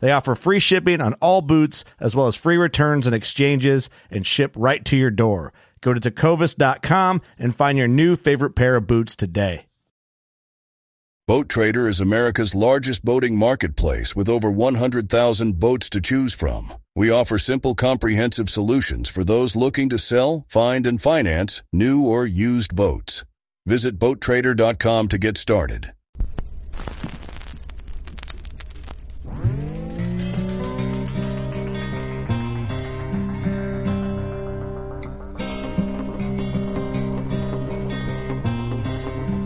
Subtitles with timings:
[0.00, 4.26] They offer free shipping on all boots, as well as free returns and exchanges, and
[4.26, 5.52] ship right to your door.
[5.80, 9.66] Go to tecovas.com and find your new favorite pair of boots today.
[11.26, 16.72] Boat Trader is America's largest boating marketplace with over 100,000 boats to choose from.
[16.96, 22.26] We offer simple, comprehensive solutions for those looking to sell, find, and finance new or
[22.26, 23.24] used boats.
[23.64, 25.92] Visit BoatTrader.com to get started.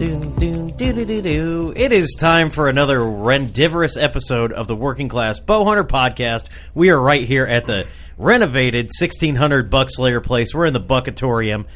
[0.00, 1.72] Doom, doom, doo, doo, doo, doo.
[1.76, 6.46] It is time for another rendivorous episode of the Working Class Bowhunter Podcast.
[6.72, 10.54] We are right here at the renovated 1600 Buckslayer place.
[10.54, 11.66] We're in the Buckatorium.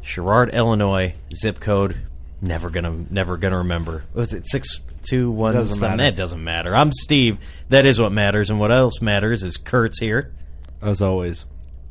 [0.00, 2.02] Sherrard, Illinois, zip code.
[2.40, 4.04] Never gonna, never gonna remember.
[4.14, 5.54] Was it six two one?
[5.54, 5.96] Doesn't something?
[5.96, 6.04] matter.
[6.10, 6.72] It doesn't matter.
[6.76, 7.38] I'm Steve.
[7.68, 10.32] That is what matters, and what else matters is Kurt's here,
[10.80, 11.46] As always.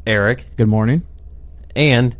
[0.08, 1.04] Eric, Good morning.
[1.76, 2.16] and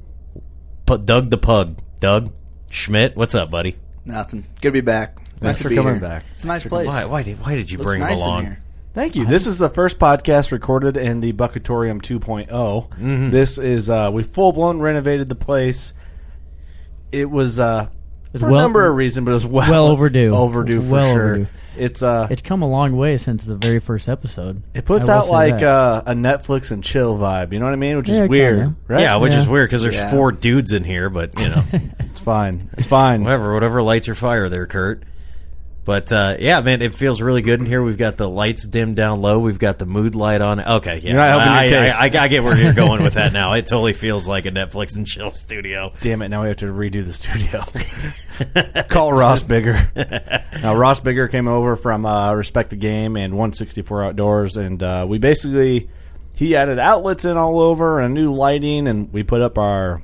[0.86, 1.80] P- Doug the Pug.
[2.02, 2.34] Doug
[2.70, 3.76] Schmidt, what's up, buddy?
[4.06, 4.44] Nothing.
[4.62, 5.18] Good to be back.
[5.42, 6.02] nice for to be coming here.
[6.02, 6.26] back.
[6.34, 6.88] It's a nice place.
[6.88, 8.40] Why, why did, why did you Looks bring nice him along?
[8.40, 8.62] in here.
[8.94, 9.26] Thank you.
[9.26, 12.48] This is the first podcast recorded in the Buckatorium 2.0.
[12.50, 13.30] Mm-hmm.
[13.30, 15.94] This is uh we full blown renovated the place.
[17.12, 17.90] It was uh
[18.34, 20.34] It's for well- a number of reasons, but it was well well overdue.
[20.34, 21.24] Overdue for Well sure.
[21.26, 21.48] overdue.
[21.78, 24.64] It's uh It's come a long way since the very first episode.
[24.74, 25.64] it puts I will out say like that.
[25.64, 27.52] uh, a Netflix and chill vibe.
[27.54, 27.98] You know what I mean?
[27.98, 28.76] Which Yeah, is weird, kinda.
[28.88, 29.02] right?
[29.02, 29.52] Yeah, which is Yeah.
[29.52, 30.12] weird because there's Yeah.
[30.12, 31.64] four dudes in here, but you know,
[32.00, 32.70] It's fine.
[32.74, 33.24] It's fine.
[33.24, 35.04] whatever, whatever lights your fire there, Kurt.
[35.86, 37.84] But uh, yeah, man, it feels really good in here.
[37.84, 39.38] We've got the lights dimmed down low.
[39.38, 40.60] We've got the mood light on.
[40.60, 42.08] Okay, yeah, You're not helping I, I.
[42.08, 43.54] I, I get where you're going with that now.
[43.54, 45.94] It totally feels like a Netflix and chill studio.
[46.02, 46.30] Damn it!
[46.30, 48.84] Now we have to redo the studio.
[48.90, 49.88] Call Ross Bigger.
[50.60, 55.06] now Ross Bigger came over from uh, Respect the Game and 164 Outdoors, and uh,
[55.08, 55.88] we basically
[56.34, 60.02] he added outlets in all over and new lighting, and we put up our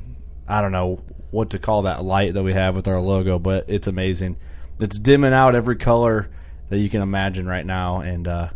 [0.47, 3.66] I don't know what to call that light that we have with our logo, but
[3.68, 4.38] it's amazing.
[4.81, 6.30] It's dimming out every color
[6.69, 8.50] that you can imagine right now, and uh,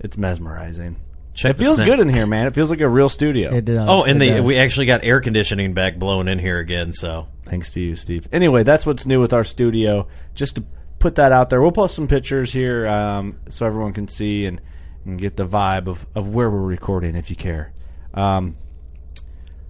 [0.00, 0.96] it's mesmerizing.
[1.34, 2.46] Check it feels snap- good in here, man.
[2.46, 3.54] It feels like a real studio.
[3.54, 3.88] It does.
[3.88, 4.44] Oh, and it the, does.
[4.44, 6.92] we actually got air conditioning back blowing in here again.
[6.92, 8.28] So Thanks to you, Steve.
[8.32, 10.08] Anyway, that's what's new with our studio.
[10.34, 10.64] Just to
[10.98, 14.60] put that out there, we'll post some pictures here um, so everyone can see and,
[15.04, 17.72] and get the vibe of, of where we're recording if you care.
[18.14, 18.56] Um,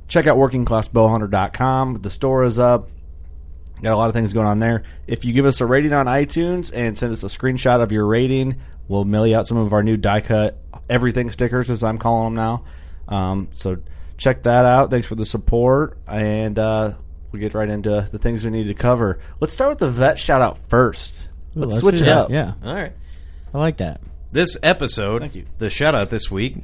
[0.07, 2.03] check out workingclassbowhunter.com.
[2.03, 2.89] The store is up.
[3.83, 4.85] Got a lot of things going on there.
[5.07, 8.07] If you give us a rating on iTunes and send us a screenshot of your
[8.07, 10.59] rating, we'll mail you out some of our new die cut
[10.89, 12.65] everything stickers, as I'm calling them now.
[13.17, 13.79] Um, so
[14.19, 14.91] check that out.
[14.91, 16.93] Thanks for the support, and uh,
[17.33, 19.19] we get right into the things we need to cover.
[19.41, 21.23] Let's start with the vet shout out first.
[21.57, 22.31] Ooh, Let's, let's switch it up.
[22.31, 22.93] Yeah, all right,
[23.53, 24.01] I like that.
[24.31, 25.47] this episode, Thank you.
[25.59, 26.59] the shout out this week,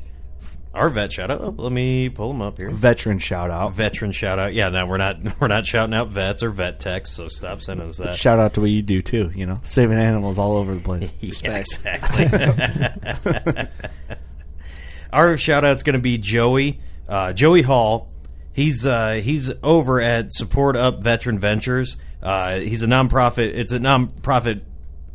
[0.74, 1.40] our vet shout out.
[1.40, 2.70] Oh, let me pull them up here.
[2.70, 3.74] Veteran shout out.
[3.74, 4.54] veteran shout out.
[4.54, 7.88] Yeah, no, we're not we're not shouting out vets or vet techs, so stop sending
[7.88, 8.14] us that.
[8.14, 9.30] Shout out to what you do too.
[9.34, 11.12] You know, saving animals all over the place.
[11.42, 12.28] yeah, exactly.
[15.12, 18.10] our shout out's going to be Joey, uh, Joey Hall.
[18.52, 21.96] He's uh, he's over at Support Up Veteran Ventures.
[22.22, 23.52] Uh, he's a nonprofit.
[23.54, 24.62] It's a nonprofit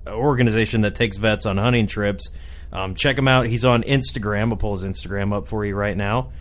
[0.08, 2.30] organization that takes vets on hunting trips.
[2.74, 3.46] Um, check him out.
[3.46, 4.50] He's on Instagram.
[4.50, 6.32] I'll pull his Instagram up for you right now.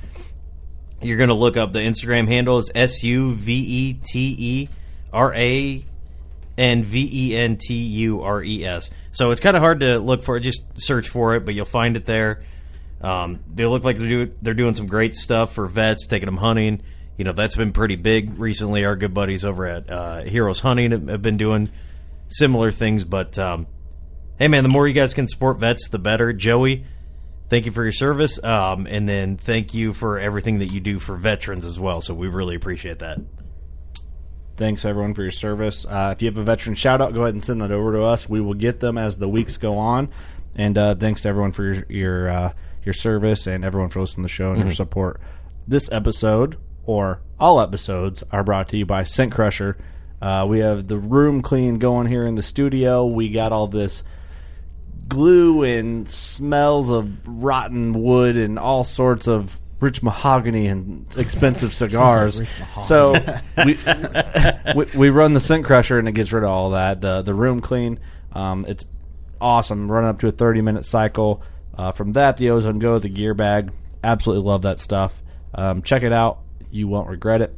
[1.03, 4.69] You're going to look up the Instagram handle is S U V E T E
[5.13, 5.85] R A
[6.57, 8.91] N V E N T U R E S.
[9.11, 10.39] So it's kind of hard to look for.
[10.41, 12.43] Just search for it, but you'll find it there.
[13.03, 16.37] Um, they look like they're, do, they're doing some great stuff for vets, taking them
[16.39, 16.83] hunting.
[17.19, 18.85] You know, that's been pretty big recently.
[18.85, 21.69] Our good buddies over at uh, Heroes Hunting have, have been doing
[22.29, 23.05] similar things.
[23.05, 23.67] But um,
[24.39, 26.33] hey, man, the more you guys can support vets, the better.
[26.33, 26.85] Joey,
[27.49, 28.43] thank you for your service.
[28.43, 32.01] Um, and then thank you for everything that you do for veterans as well.
[32.01, 33.19] So we really appreciate that.
[34.57, 35.85] Thanks everyone for your service.
[35.87, 38.03] Uh, if you have a veteran shout out, go ahead and send that over to
[38.03, 38.29] us.
[38.29, 40.11] We will get them as the weeks go on.
[40.55, 42.53] And uh, thanks to everyone for your your, uh,
[42.85, 44.69] your service and everyone for listening to the show and Mm-hmm.
[44.69, 45.21] your support.
[45.67, 49.79] This episode or all episodes are brought to you by Scent Crusher.
[50.21, 53.07] Uh, we have the room clean going here in the studio.
[53.07, 54.03] We got all this
[55.13, 62.41] glue and smells of rotten wood and all sorts of rich mahogany and expensive cigars.
[62.41, 62.83] mahogany.
[62.87, 63.13] so
[63.67, 63.79] we,
[64.75, 67.01] we we run the scent crusher and it gets rid of all that.
[67.01, 68.01] The the room clean.
[68.33, 68.85] Um, it's
[69.41, 69.91] awesome.
[69.93, 71.43] Running up to a thirty minute cycle.
[71.77, 73.73] Uh, from that, the ozone go, the gear bag.
[74.05, 75.23] Absolutely love that stuff.
[75.55, 76.41] Um, check it out.
[76.71, 77.55] You won't regret it.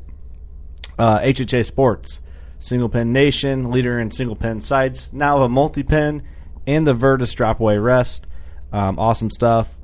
[0.99, 2.21] Uh, HHA Sports,
[2.59, 6.23] Single Pin Nation, leader in single pin sights, now a multi pin
[6.67, 8.27] and the Virtus drop away rest.
[8.73, 9.77] Um, awesome stuff.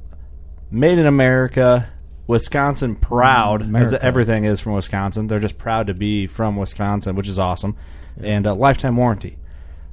[0.71, 1.91] Made in America,
[2.27, 5.27] Wisconsin proud, as everything is from Wisconsin.
[5.27, 7.77] They're just proud to be from Wisconsin, which is awesome.
[8.23, 9.37] And uh, lifetime warranty.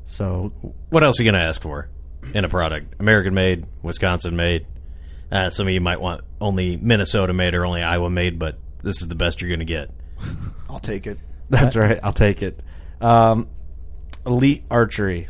[0.06, 0.54] So
[0.89, 1.89] What else are you going to ask for
[2.34, 2.95] in a product?
[3.00, 4.66] American made, Wisconsin made.
[5.31, 9.01] Uh, some of you might want only Minnesota made or only Iowa made, but this
[9.01, 9.89] is the best you're going to get.
[10.69, 11.19] I'll take it.
[11.50, 12.00] That's right.
[12.04, 12.62] I'll take it.
[13.01, 13.48] Um,
[14.25, 15.28] Elite Archery.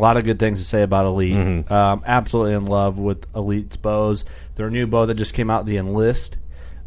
[0.00, 1.34] A lot of good things to say about Elite.
[1.34, 1.70] Mhm.
[1.70, 4.24] Um, absolutely in love with Elite's bows.
[4.54, 6.38] Their new bow that just came out, the Enlist,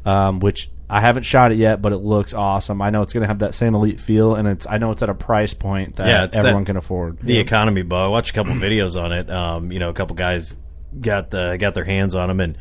[0.03, 2.81] um, which I haven't shot it yet, but it looks awesome.
[2.81, 5.01] I know it's going to have that same Elite feel, and it's I know it's
[5.03, 7.17] at a price point that Yeah, everyone that- can afford.
[7.21, 8.03] The economy bow.
[8.05, 9.29] I watched a couple videos on it.
[9.29, 10.55] Um, you know, a couple guys
[10.99, 12.57] got the got their hands on them, and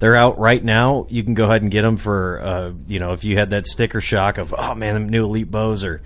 [0.00, 1.06] they're out right now.
[1.08, 3.64] You can go ahead and get them for, uh, you know, if you had that
[3.66, 6.02] sticker shock of, oh man, the new elite bows are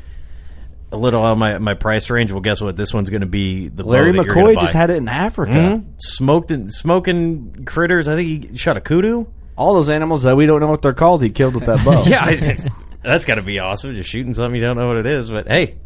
[0.90, 2.32] a little out of my my price range.
[2.32, 2.76] Well, guess what?
[2.76, 4.60] This one's going to be the bow Larry that you're gonna McCoy buy.
[4.62, 5.52] just had it in Africa.
[5.52, 5.84] Mhm.
[5.98, 8.08] smoked and smoking critters.
[8.08, 9.26] I think he shot a kudu.
[9.56, 12.02] All those animals that we don't know what they're called, he killed with that bow.
[12.06, 12.56] yeah, I,
[13.02, 13.94] that's got to be awesome.
[13.94, 15.76] Just shooting something you don't know what it is, but hey,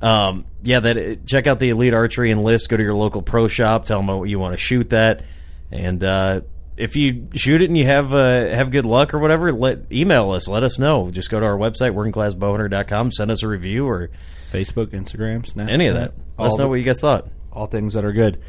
[0.00, 2.68] um, yeah, that check out the Elite Archery Enlist.
[2.68, 3.84] Go to your local pro shop.
[3.84, 5.24] Tell them what you want to shoot that,
[5.70, 6.40] and uh,
[6.76, 10.30] if you shoot it and you have uh, have good luck or whatever, let email
[10.32, 10.48] us.
[10.48, 11.10] Let us know.
[11.10, 13.12] Just go to our website workingclassbowhunter.com.
[13.12, 14.10] Send us a review or
[14.50, 16.14] Facebook, Instagram, Snap, any of that.
[16.38, 17.28] Let us know the- what you guys thought.
[17.52, 18.40] all things that are good.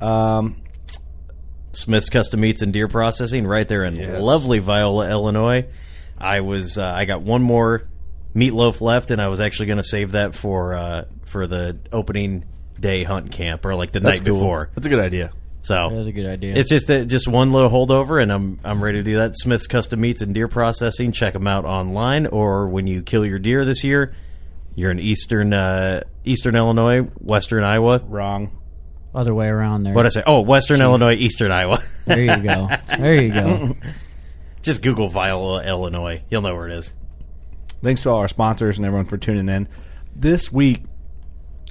[0.00, 0.56] Um,
[1.72, 4.20] Smith's Custom Meats and Deer Processing right there in Yes.
[4.22, 5.66] lovely Viola, Illinois.
[6.16, 7.82] I was uh, I got one more
[8.34, 12.44] meatloaf left, and I was actually going to save that for uh, for the opening
[12.78, 14.36] day hunt camp or like the That's night cool.
[14.38, 14.70] before.
[14.74, 15.32] That's a good idea.
[15.64, 16.54] So That is a good idea.
[16.56, 19.34] It's just a, just one little holdover, and I'm I'm ready to do that.
[19.34, 21.10] Smith's Custom Meats and Deer Processing.
[21.10, 24.14] Check them out online, or when you kill your deer this year,
[24.74, 28.02] you're in eastern uh, eastern Illinois, western Iowa.
[28.06, 28.60] Wrong.
[29.14, 29.94] Other way around there.
[29.94, 30.22] What I say?
[30.26, 31.82] Oh, western Illinois, eastern Iowa.
[32.04, 32.68] There you go.
[32.98, 33.76] There you go.
[34.62, 36.22] Just Google Viola, Illinois.
[36.28, 36.92] You'll know where it is.
[37.82, 39.68] Thanks to all our sponsors and everyone for tuning in.
[40.14, 40.82] This week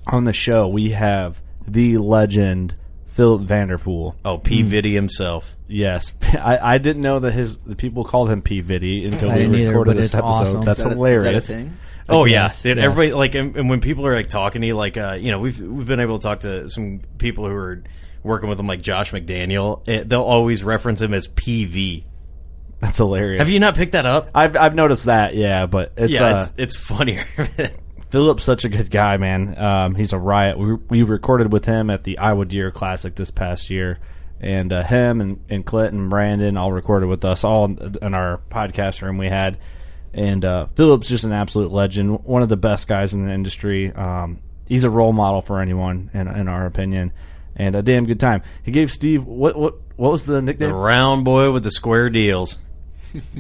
[0.07, 2.75] on the show, we have the legend
[3.13, 4.15] Phillip Vanderpool.
[4.25, 4.63] Oh, P.
[4.63, 5.55] Viddy himself.
[5.67, 9.35] Yes, I, I didn't know that his the people called him P Viddy until I
[9.35, 10.27] we didn't either, recorded but this it's episode.
[10.29, 10.61] awesome.
[10.63, 11.47] That's Is that a- is hilarious.
[11.47, 11.77] that a thing?
[12.09, 12.83] Oh yeah, Yes, Dude, yes.
[12.85, 15.39] everybody like, and, and when people are like talking to you, like, uh, you know,
[15.39, 17.83] we've we've been able to talk to some people who are
[18.23, 19.87] working with him, like Josh McDaniel.
[19.87, 22.03] eh, they'll always reference him as PV.
[22.81, 23.39] That's hilarious.
[23.39, 24.29] Have you not picked that up?
[24.35, 25.33] I've I've noticed that.
[25.35, 27.25] Yeah, but it's yeah, uh, it's it's funnier.
[28.13, 29.57] Phillip's such a good guy, man.
[29.57, 30.59] Um, he's a riot.
[30.59, 33.97] We, we recorded with him at the Iowa Deer Classic this past year,
[34.39, 38.13] and uh, him and, and Clint and Brandon all recorded with us all in, in
[38.13, 39.57] our podcast room we had.
[40.13, 43.91] And uh, Phillip's just an absolute legend, one of the best guys in the industry.
[43.91, 47.13] Um, he's a role model for anyone, in, in our opinion,
[47.55, 48.43] and a damn good time.
[48.61, 50.71] He gave Steve what what what was the the nickname?
[50.71, 52.59] round boy with the square deals.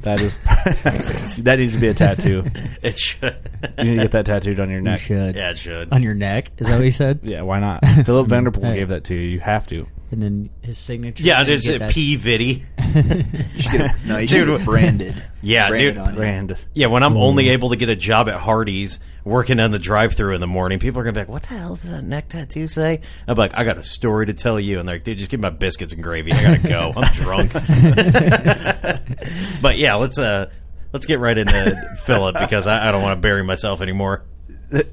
[0.01, 0.37] That is
[1.43, 2.43] that needs to be a tattoo.
[2.83, 3.35] It should.
[3.77, 4.99] You need to get that tattooed on your You neck.
[4.99, 5.35] should.
[5.35, 5.91] Yeah, it should.
[5.93, 6.51] On your neck?
[6.57, 7.19] Is that what you said?
[7.23, 7.83] Yeah, why not?
[8.05, 8.75] Phillip Vanderpool Hey.
[8.75, 9.21] gave that to you.
[9.21, 9.87] You have to.
[10.11, 11.23] And then his signature.
[11.23, 12.17] Yeah, and then it is you a get that- P.
[12.17, 12.63] Viddy.
[14.05, 15.23] no, you should get branded.
[15.45, 16.03] Yeah, branded dude.
[16.03, 16.19] on you.
[16.19, 16.57] Brand.
[16.73, 20.35] Yeah, when I'm only able to get a job at Hardee's working on the drive-through
[20.35, 22.69] in the morning, people are gonna be like, "What the hell does that neck tattoo
[22.69, 25.29] say?" I'm like, "I got a story to tell you," and they're like, "Dude, just
[25.29, 26.31] give me my biscuits and gravy.
[26.31, 26.93] I gotta go.
[26.95, 27.51] I'm drunk."
[29.61, 30.49] but yeah, let's uh,
[30.93, 34.23] let's get right into Philip because I, I don't want to bury myself anymore.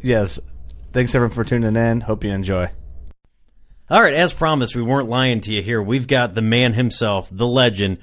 [0.03, 0.41] Yes.
[0.93, 2.01] Thanks everyone for tuning in.
[2.01, 2.73] Hope you enjoy.
[3.91, 5.83] All right, as promised, we weren't lying to you here.
[5.83, 7.99] We've got the man himself, the legend,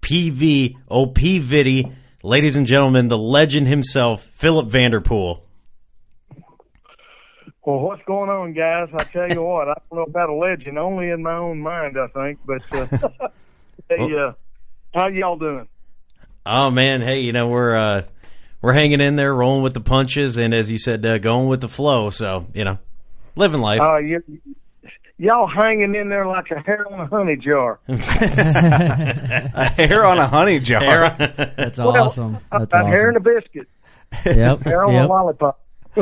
[0.00, 5.44] PV OP Viddy, ladies and gentlemen, the legend himself, Phillip Vanderpool.
[7.66, 8.88] Well, what's going on, guys?
[8.98, 11.98] I tell you what, I don't know about a legend, only in my own mind,
[11.98, 12.38] I think.
[12.46, 12.86] But uh,
[13.90, 14.32] hey, uh,
[14.94, 15.68] how y'all doing?
[16.46, 18.02] Oh man, hey, you know we're uh,
[18.62, 21.60] we're hanging in there, rolling with the punches, and as you said, uh, going with
[21.60, 22.08] the flow.
[22.08, 22.78] So you know,
[23.34, 23.82] living life.
[23.82, 24.22] Uh, you,
[25.18, 27.78] y'all hanging in there like a hair on a honey jar.
[27.88, 30.80] a hair on a honey jar.
[30.80, 32.38] Hair- That's Well, awesome.
[32.50, 33.68] That's a hair and a biscuit.
[34.24, 34.62] Yep.
[34.62, 35.60] Hair on a lollipop.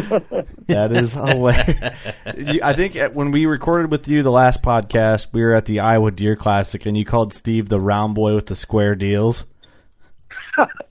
[0.66, 1.94] That is hilarious.
[2.36, 5.66] You- I think at- when we recorded with you the last podcast, we were at
[5.66, 9.46] the Iowa Deer Classic, and you called Steve the round boy with the square deals,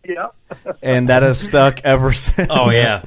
[0.05, 0.27] yeah.
[0.81, 2.47] and that has stuck ever oh, since.
[2.49, 3.03] oh yeah,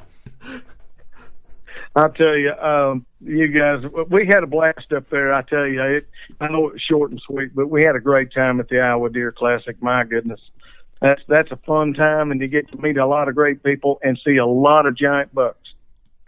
[1.97, 5.33] I tell you, um, you guys, we had a blast up there.
[5.33, 8.01] I tell you, it, I know it was short and sweet, but we had a
[8.01, 9.83] great time at the Iowa Deer Classic.
[9.83, 10.41] My goodness,
[11.01, 13.99] that's that's a fun time, and you get to meet a lot of great people
[14.03, 15.73] and see a lot of giant bucks.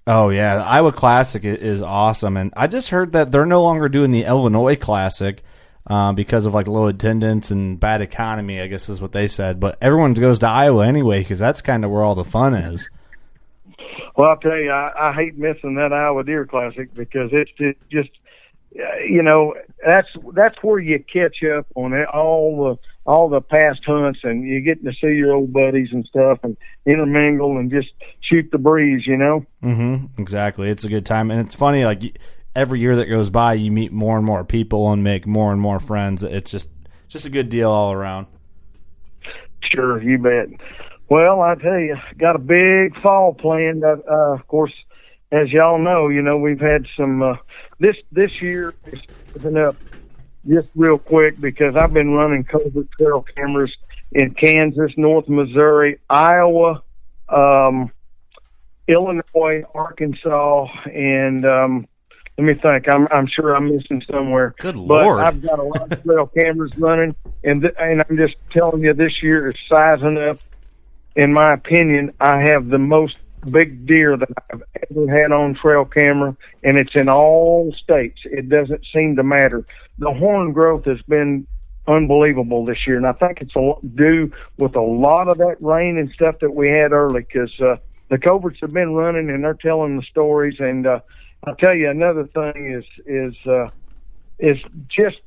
[0.07, 3.91] Oh yeah, the Iowa Classic is awesome, and I just heard that they're no longer
[3.91, 5.43] doing the Illinois Classic
[5.87, 8.59] uh, because of like low attendance and bad economy.
[8.59, 9.61] I guess is what they said.
[9.61, 12.89] But everyone goes to Iowa anyway because that's kind of where all the fun is.
[14.19, 17.79] Well, I'll tell you, I, I hate missing that Iowa Deer Classic because it's just,
[17.89, 18.11] just
[18.77, 19.55] uh, you know,
[19.87, 22.77] that's that's where you catch up on it, all the
[23.09, 26.57] all the past hunts, and you getting to see your old buddies and stuff, and
[26.85, 29.47] intermingle and just shoot the breeze, you know.
[29.63, 30.21] Mm-hmm.
[30.21, 31.85] Exactly, it's a good time, and it's funny.
[31.85, 32.19] Like
[32.57, 35.61] every year that goes by, you meet more and more people and make more and
[35.61, 36.25] more friends.
[36.25, 36.69] It's just
[37.07, 38.27] just a good deal all around.
[39.73, 40.49] Sure, you bet.
[41.09, 43.83] Well, I tell you, got a big fall planned.
[43.83, 44.73] Uh, uh, of course,
[45.33, 47.23] as y'all know, you know we've had some.
[47.23, 47.37] Uh,
[47.81, 49.01] this this year is
[49.41, 49.77] been up
[50.47, 53.73] just real quick because I've been running covert trail cameras
[54.13, 56.83] in Kansas, North Missouri, Iowa,
[57.29, 57.93] um,
[58.89, 61.89] Illinois, Arkansas, and um,
[62.37, 62.89] let me think.
[62.89, 64.55] I'm I'm sure I'm missing somewhere.
[64.59, 65.25] Good but Lord.
[65.25, 68.93] I've got a lot of trail cameras running, and th- and I'm just telling you,
[68.93, 70.39] this year is sizing up.
[71.19, 73.19] In my opinion, I have the most
[73.51, 78.21] big deer that I've ever had on trail camera, and it's in all states.
[78.25, 79.65] It doesn't seem to matter.
[79.99, 81.45] The horn growth has been
[81.89, 85.99] unbelievable this year, and I think it's a due with a lot of that rain
[85.99, 87.79] and stuff that we had early because uh,
[88.11, 90.61] the coverts have been running and they're telling the stories.
[90.61, 91.01] And uh,
[91.43, 93.67] I'll tell you another thing is is uh,
[94.39, 94.59] is
[94.89, 95.19] just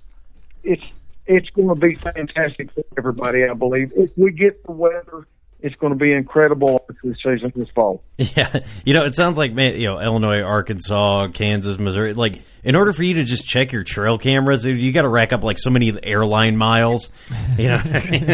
[0.64, 0.86] it's
[1.26, 3.44] it's going to be fantastic for everybody.
[3.44, 5.28] I believe if we get the weather,
[5.62, 8.04] it's going to be incredible archery season this fall.
[8.18, 8.62] yeah.
[8.86, 12.14] You know, it sounds like man, you know, Illinois, Arkansas, Kansas, Missouri.
[12.14, 15.34] Like, in order for you to just check your trail cameras, you got to rack
[15.34, 17.10] up like so many airline miles.
[17.58, 17.78] You know,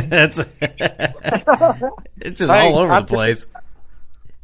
[0.10, 0.40] that's
[2.18, 3.46] it's just Hey, all over I the place.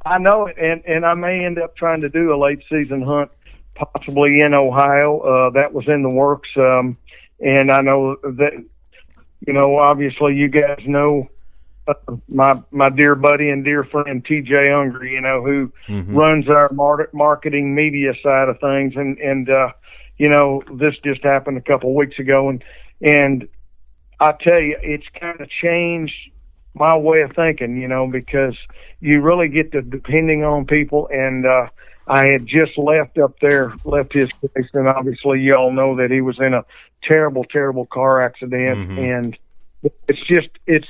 [0.05, 3.01] I know it, and and I may end up trying to do a late season
[3.01, 3.31] hunt,
[3.75, 5.19] possibly in Ohio.
[5.19, 6.97] Uh, that was in the works, um,
[7.39, 8.51] and I know that
[9.45, 11.29] you know obviously you guys know
[12.27, 14.71] my my dear buddy and dear friend T.J.
[14.71, 16.15] Unger, you know who Mhm.
[16.15, 19.69] runs our mar- marketing media side of things, and and uh,
[20.17, 22.63] you know this just happened a couple of weeks ago, and
[23.01, 23.47] and
[24.19, 26.13] I tell you, it's kind of changed
[26.75, 28.57] my way of thinking, you know, because
[28.99, 31.07] you really get to depending on people.
[31.11, 31.67] And uh,
[32.07, 36.09] I had just left up there, left his place, and obviously you all know that
[36.09, 36.63] he was in a
[37.03, 38.97] terrible, terrible car accident, Mhm.
[39.17, 39.37] and
[40.07, 40.87] it's just it's.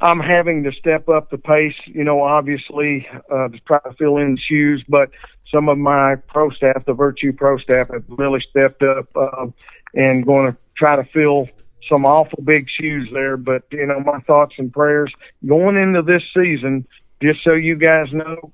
[0.00, 4.18] I'm having to step up the pace, you know, obviously uh, to try to fill
[4.18, 5.10] in shoes, but
[5.52, 9.46] some of my pro staff, the Virtue pro staff, have really stepped up uh,
[9.94, 11.48] and going to try to fill
[11.88, 13.36] some awful big shoes there.
[13.36, 15.12] But you know, my thoughts and prayers
[15.46, 16.86] going into this season.
[17.20, 18.52] Just so you guys know,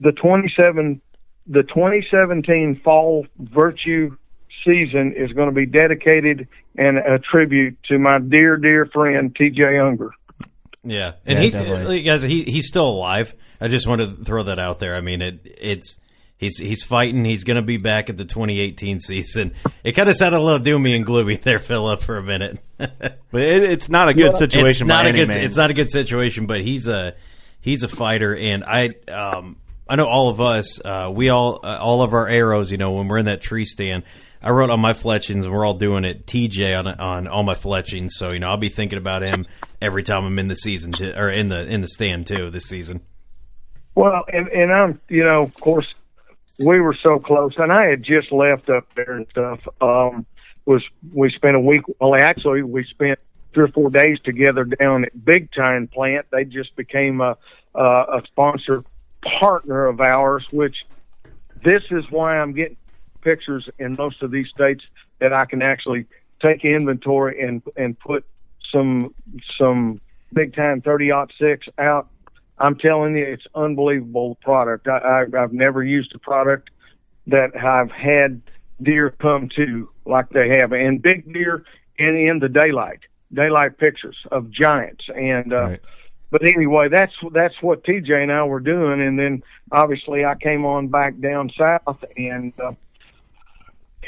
[0.00, 1.00] the 27,
[1.46, 4.16] the 2017 fall Virtue
[4.64, 9.78] season is going to be dedicated and a tribute to my dear, dear friend T.J.
[9.78, 10.10] Unger.
[10.84, 12.02] Yeah, and Yeah, he, definitely.
[12.02, 13.34] guys, he he's still alive.
[13.60, 14.94] I just wanted to throw that out there.
[14.94, 15.98] I mean, it it's
[16.36, 17.24] he's he's fighting.
[17.24, 19.54] He's going to be back at the 2018 season.
[19.84, 22.58] It kind of sounded a little doomy and gloomy there, Phillip, for a minute.
[22.76, 22.92] but
[23.34, 24.86] it, it's not a good situation.
[24.86, 25.28] It's not by a any good.
[25.28, 25.40] means.
[25.40, 26.46] It's not a good situation.
[26.46, 27.14] But he's a
[27.60, 29.56] he's a fighter, and I um
[29.88, 30.80] I know all of us.
[30.84, 32.70] Uh, we all uh, all of our arrows.
[32.70, 34.04] You know, when we're in that tree stand.
[34.42, 36.26] I wrote on my fletchings, and we're all doing it.
[36.26, 39.46] TJ on on all my fletchings, so you know I'll be thinking about him
[39.82, 42.64] every time I'm in the season to, or in the in the stand too this
[42.64, 43.00] season.
[43.94, 45.86] Well, and and I'm you know of course
[46.58, 49.60] we were so close, and I had just left up there and stuff.
[49.80, 50.26] Um,
[50.66, 51.82] was we spent a week?
[52.00, 53.18] Well, actually, we spent
[53.54, 56.26] three or four days together down at Big Tine Plant.
[56.30, 57.36] They just became a
[57.74, 58.84] a, a sponsor
[59.40, 60.76] partner of ours, which
[61.64, 62.76] this is why I'm getting
[63.22, 64.82] pictures in most of these states
[65.20, 66.06] that I can actually
[66.44, 68.24] take inventory and and put
[68.72, 69.14] some
[69.58, 70.00] some
[70.32, 72.08] Big Tine thirty aught six out.
[72.58, 74.88] I'm telling you, it's unbelievable product.
[74.88, 76.70] I, I, I've never used a product
[77.28, 78.42] that I've had
[78.82, 81.64] deer come to like they have, and big deer
[81.98, 83.00] in in the daylight,
[83.32, 85.04] daylight pictures of giants.
[85.14, 85.80] And uh, Right.
[86.30, 90.64] but anyway, that's that's what TJ and I were doing, and then obviously I came
[90.64, 92.52] on back down south and.
[92.60, 92.72] Uh,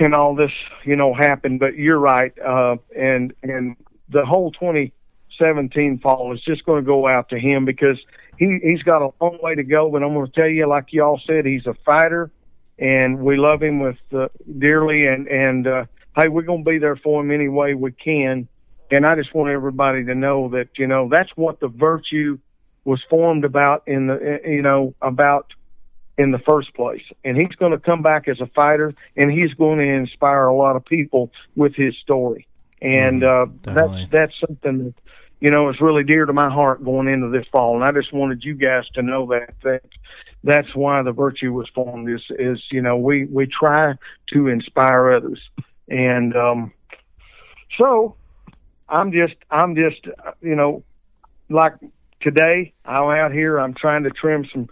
[0.00, 0.50] and all this,
[0.84, 1.60] you know, happened.
[1.60, 3.76] But you're right, uh, and and
[4.08, 7.98] the whole 2017 fall is just going to go out to him because
[8.38, 9.90] he he's got a long way to go.
[9.90, 12.30] But I'm going to tell you, like y'all said, he's a fighter,
[12.78, 14.28] and we love him with uh,
[14.58, 15.06] dearly.
[15.06, 15.84] And and uh,
[16.16, 18.48] hey, we're going to be there for him any way we can.
[18.90, 22.38] And I just want everybody to know that you know that's what the virtue
[22.84, 25.52] was formed about in the you know about
[26.20, 27.02] in the first place.
[27.24, 30.54] And he's going to come back as a fighter, and he's going to inspire a
[30.54, 32.46] lot of people with his story.
[32.82, 34.94] And uh, that's that's something that
[35.40, 37.74] you know is really dear to my heart going into this fall.
[37.74, 39.82] And I just wanted you guys to know that that
[40.44, 42.10] that's why the virtue was formed.
[42.10, 43.94] Is is you know we we try
[44.34, 45.40] to inspire others,
[45.88, 46.72] and um,
[47.78, 48.14] so
[48.88, 50.82] I'm just I'm just uh, you know
[51.50, 51.74] like
[52.20, 54.68] today I'm out here I'm trying to trim some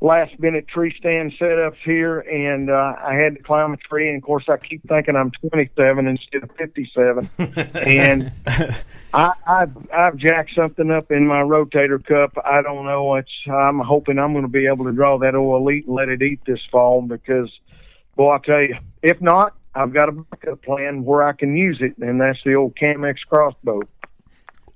[0.00, 4.18] last minute tree stand setups here and uh I had to climb a tree and
[4.18, 7.28] of course I keep thinking I'm 27 instead of 57
[7.74, 8.32] and
[9.12, 13.80] I I've, I've jacked something up in my rotator cuff I don't know it's I'm
[13.80, 16.40] hoping I'm going to be able to draw that old elite and let it eat
[16.46, 17.50] this fall because
[18.16, 21.78] boy I tell you if not I've got a backup plan where I can use
[21.80, 23.82] it and that's the old CAMX crossbow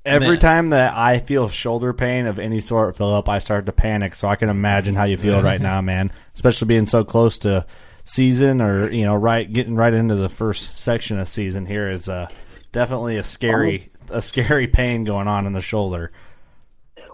[0.04, 0.38] Every Man.
[0.40, 4.16] time that I feel shoulder pain of any sort, Phillip, I start to panic.
[4.16, 6.10] So I can imagine how you feel right now, man.
[6.34, 7.66] Especially being so close to
[8.04, 12.08] season, or you know, right getting right into the first section of season here is
[12.08, 12.28] uh,
[12.72, 16.10] definitely a scary, a scary pain going on in the shoulder.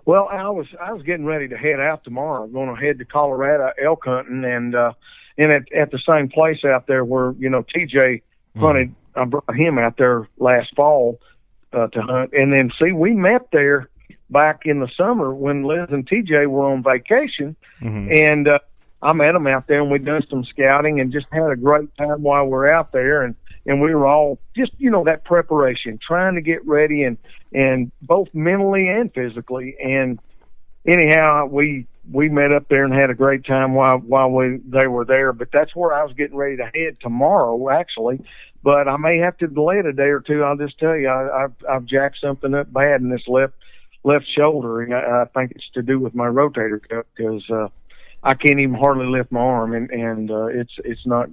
[0.07, 2.45] Well, I was I was getting ready to head out tomorrow.
[2.45, 4.93] I'm going to head to Colorado elk hunting, and uh,
[5.37, 8.23] and at at the same place out there where you know TJ
[8.57, 8.95] hunted.
[9.15, 11.19] I brought him out there last fall
[11.73, 13.89] uh, to hunt, and then see we met there
[14.31, 18.11] back in the summer when Liz and TJ were on vacation, Mm-hmm.
[18.13, 18.59] and uh,
[19.01, 21.89] I met them out there, and we done some scouting, and just had a great
[21.97, 25.99] time while we're out there, and and we were all just you know that preparation,
[26.05, 27.17] trying to get ready, and
[27.53, 30.19] and both mentally and physically, and
[30.87, 34.87] anyhow we we met up there and had a great time while while we they
[34.89, 35.33] were there.
[35.33, 38.21] But that's where I was getting ready to head tomorrow, actually.
[38.63, 40.43] But I may have to delay it a day or two.
[40.43, 43.55] I'll just tell you, I, I've I've jacked something up bad in this left
[44.05, 47.69] left shoulder, and I, I think it's to do with my rotator cuff because uh,
[48.23, 51.29] I can't even hardly lift my arm, and and uh, it's it's not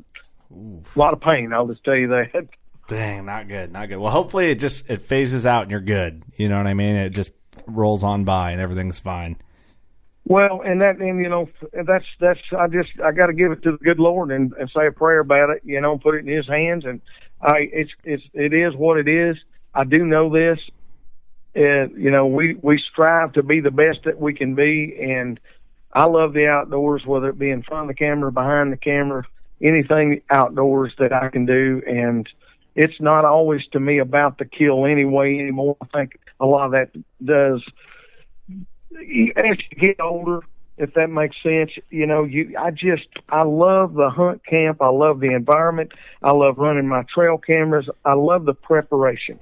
[0.51, 1.51] a lot of pain.
[1.53, 2.47] I'll just tell you that.
[2.87, 3.97] Dang, not good, not good.
[3.97, 6.23] Well, hopefully it just it phases out and you're good.
[6.37, 6.95] You know what I mean?
[6.95, 7.31] It just
[7.65, 9.37] rolls on by and everything's fine.
[10.27, 12.39] Well, and that, and you know, that's that's.
[12.57, 14.91] I just I got to give it to the good Lord and, and say a
[14.91, 15.61] prayer about it.
[15.63, 16.99] You know, put it in His hands, and
[17.41, 19.37] I it's it's it is what it is.
[19.75, 20.57] I do know this,
[21.53, 25.39] and you know, we we strive to be the best that we can be, and
[25.93, 29.25] I love the outdoors, whether it be in front of the camera, behind the camera,
[29.61, 32.27] anything outdoors that I can do, and
[32.75, 35.77] it's not always to me about the kill anyway anymore.
[35.81, 36.91] I think a lot of that
[37.23, 37.63] does
[38.91, 40.41] as you get older,
[40.77, 44.81] if that makes sense, you know, you I just I love the hunt camp.
[44.81, 45.93] I love the environment.
[46.21, 47.89] I love running my trail cameras.
[48.03, 49.39] I love the preparation,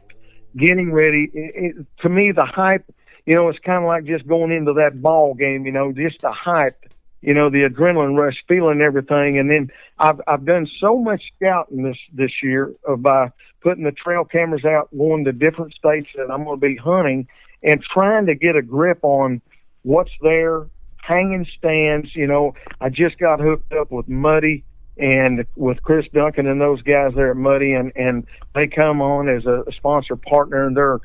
[0.55, 1.31] getting ready.
[1.33, 2.85] It, it, to me, the hype,
[3.25, 5.65] you know, it's kind of like just going into that ball game.
[5.65, 6.79] You know, just the hype.
[7.21, 11.83] You know, the adrenaline rush, feeling everything, and then I've I've done so much scouting
[11.83, 13.29] this this year by uh,
[13.61, 17.29] putting the trail cameras out, going to different states that I'm going to be hunting,
[17.63, 19.41] and trying to get a grip on
[19.83, 20.67] what's there
[21.01, 22.15] hanging stands.
[22.15, 24.63] You know, I just got hooked up with Muddy
[24.97, 29.29] and with Chris Duncan and those guys there at Muddy, and and they come on
[29.29, 30.99] as a sponsor partner, and they're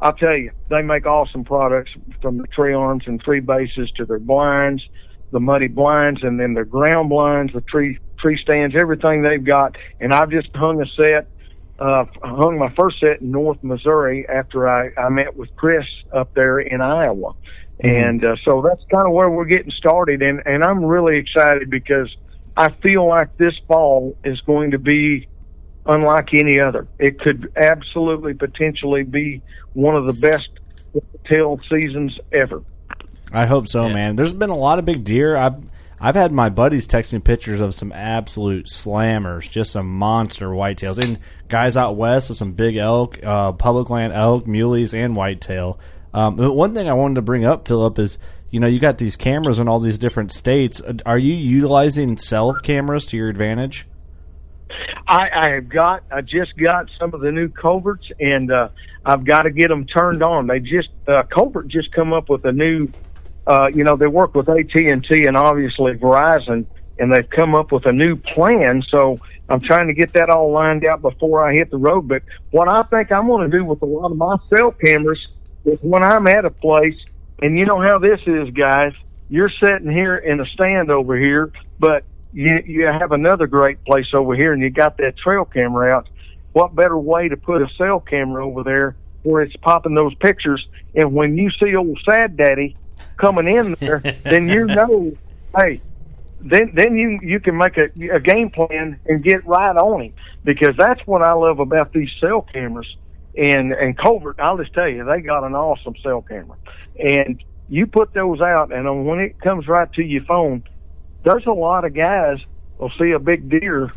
[0.00, 1.90] I'll tell you, they make awesome products
[2.22, 4.82] from the tree arms and tree bases to their blinds,
[5.32, 9.76] the muddy blinds, and then their ground blinds, the tree tree stands, everything they've got.
[10.00, 11.28] And I've just hung a set,
[11.78, 16.34] uh, hung my first set in North Missouri after I, I met with Chris up
[16.34, 17.34] there in Iowa.
[17.80, 20.20] And uh, so that's kind of where we're getting started.
[20.20, 22.14] And, and I'm really excited because
[22.56, 25.28] I feel like this fall is going to be
[25.86, 26.88] unlike any other.
[26.98, 29.42] It could absolutely potentially be
[29.74, 30.48] one of the best
[31.26, 32.62] tail seasons ever.
[33.32, 34.16] I hope so, man.
[34.16, 35.36] There's been a lot of big deer.
[35.36, 35.62] I've
[36.00, 41.02] I've had my buddies text me pictures of some absolute slammers, just some monster whitetails,
[41.02, 45.78] and guys out west with some big elk, uh, public land elk, muleys, and whitetail.
[46.14, 48.18] Um, one thing I wanted to bring up, Phillip, is
[48.50, 50.80] you know you got these cameras in all these different states.
[51.04, 53.86] Are you utilizing cell cameras to your advantage?
[55.08, 58.68] I, I have got, I just got some of the new coverts, and uh,
[59.04, 60.46] I've got to get them turned on.
[60.46, 62.88] They just uh, covert just come up with a new,
[63.48, 66.66] uh, you know, they work with AT and T and obviously Verizon,
[66.98, 68.82] and they've come up with a new plan.
[68.90, 72.08] So I'm trying to get that all lined out before I hit the road.
[72.08, 75.18] But what I think I'm going to do with a lot of my cell cameras
[75.64, 76.96] is when I'm at a place,
[77.40, 78.92] and you know how this is, guys.
[79.30, 84.06] You're sitting here in a stand over here, but you you have another great place
[84.14, 86.08] over here, and you got that trail camera out.
[86.52, 90.66] What better way to put a cell camera over there where it's popping those pictures?
[90.94, 92.76] And when you see old Sad Daddy
[93.16, 95.16] coming in there, then you know,
[95.56, 95.80] hey,
[96.40, 100.12] then then you you can make a, a game plan and get right on him
[100.44, 102.96] because that's what I love about these cell cameras
[103.36, 104.38] and and covert.
[104.38, 106.56] I'll just tell you, they got an awesome cell camera,
[106.98, 110.62] and you put those out, and when it comes right to your phone
[111.24, 112.38] there's a lot of guys
[112.78, 113.90] will see a big deer,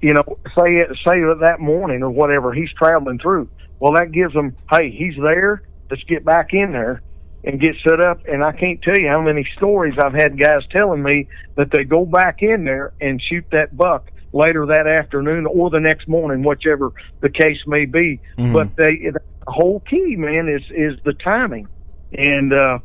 [0.00, 0.22] you know,
[0.54, 3.48] say it, say that morning or whatever he's traveling through.
[3.78, 5.62] Well, that gives them, hey, he's there.
[5.90, 7.02] Let's get back in there
[7.44, 8.20] and get set up.
[8.26, 11.84] And I can't tell you how many stories I've had guys telling me that they
[11.84, 16.44] go back in there and shoot that buck later that afternoon or the next morning,
[16.44, 18.20] whichever the case may be.
[18.36, 18.52] Mm-hmm.
[18.52, 21.68] But they, the whole key, man, is is the timing.
[22.12, 22.78] And uh,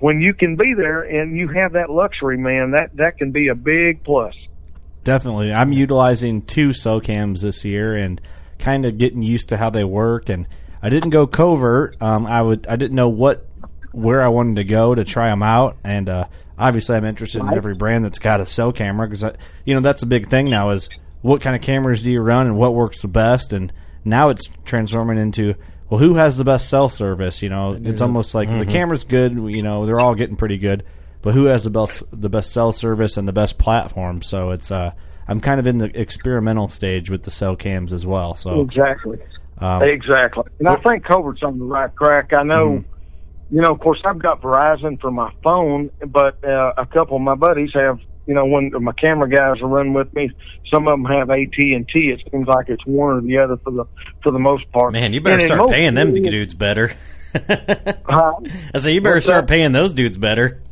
[0.00, 3.48] when you can be there and you have that luxury, man, that that can be
[3.48, 4.34] a big plus.
[5.04, 8.20] Definitely, I'm utilizing two cams this year and
[8.58, 10.28] kind of getting used to how they work.
[10.28, 10.46] And
[10.82, 11.96] I didn't go covert.
[12.00, 13.47] Um, I would I didn't know what
[13.92, 16.24] where I wanted to go to try them out, and uh,
[16.58, 20.02] obviously I'm interested in every brand that's got a cell camera because you know that's
[20.02, 20.88] a big thing now is
[21.22, 23.72] what kind of cameras do you run and what works the best, and
[24.04, 25.54] now it's transforming into
[25.90, 27.42] well, who has the best cell service?
[27.42, 28.58] You know, it's almost like mm-hmm.
[28.58, 29.34] the camera's good.
[29.34, 30.84] You know, they're all getting pretty good,
[31.22, 34.20] but who has the best the best cell service and the best platform?
[34.22, 34.92] So it's uh,
[35.26, 38.34] I'm kind of in the experimental stage with the cell cams as well.
[38.34, 39.18] So exactly,
[39.58, 42.34] um, exactly, and I think covert's on the right track.
[42.34, 42.68] I know.
[42.70, 42.94] Mm-hmm.
[43.50, 47.22] You know, of course, I've got Verizon for my phone, but uh, a couple of
[47.22, 50.30] my buddies have you know, when my camera guys are running with me,
[50.70, 52.10] some of them have AT and T.
[52.10, 53.86] It seems like it's one or the other for the
[54.22, 54.92] for the most part.
[54.92, 56.94] Man, you better and start paying them dudes better.
[57.34, 58.32] uh,
[58.74, 59.48] I say you better start that?
[59.48, 60.62] paying those dudes better.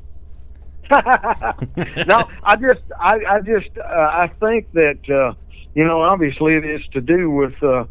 [0.91, 5.33] no, I just, I, I just, uh, I think that uh,
[5.75, 7.85] you know, obviously it is to do with uh,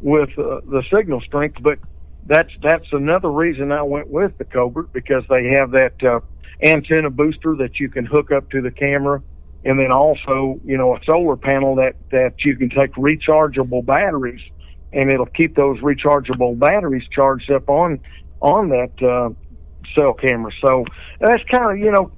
[0.00, 1.78] with uh, the signal strength, but
[2.26, 6.20] that's that's another reason I went with the Covert because they have that uh,
[6.62, 9.22] antenna booster that you can hook up to the camera,
[9.64, 14.40] and then also you know a solar panel that that you can take rechargeable batteries,
[14.92, 18.00] and it'll keep those rechargeable batteries charged up on
[18.40, 19.30] on that uh,
[19.94, 20.52] cell camera.
[20.64, 20.84] So
[21.20, 22.12] that's kind of you know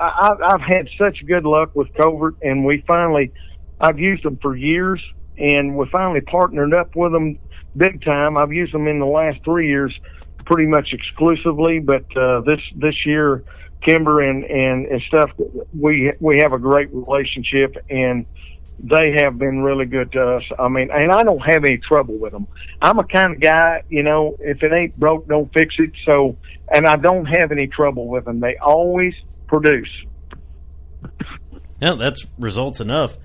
[0.00, 3.32] I, I've had such good luck with Covert, and we finally
[3.80, 5.02] I've used them for years,
[5.36, 7.38] and we finally partnered up with them
[7.76, 8.36] big time.
[8.36, 9.96] I've used them in the last three years
[10.44, 13.44] pretty much exclusively, but uh, this this year
[13.84, 15.30] Kimber and, and, and stuff,
[15.78, 18.26] we, we have a great relationship and
[18.78, 20.42] they have been really good to us.
[20.58, 22.46] I mean, and I don't have any trouble with them.
[22.80, 25.90] I'm a kind of guy, you know, if it ain't broke, don't fix it.
[26.06, 26.36] So,
[26.72, 28.40] and I don't have any trouble with them.
[28.40, 29.14] They always
[29.46, 29.90] produce.
[31.80, 33.18] Yeah, that's results enough.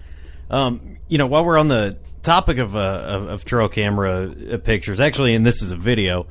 [0.49, 4.57] Um, you know, while we're on the topic of, uh, of, of trail camera uh,
[4.57, 6.27] pictures, actually, and this is a video,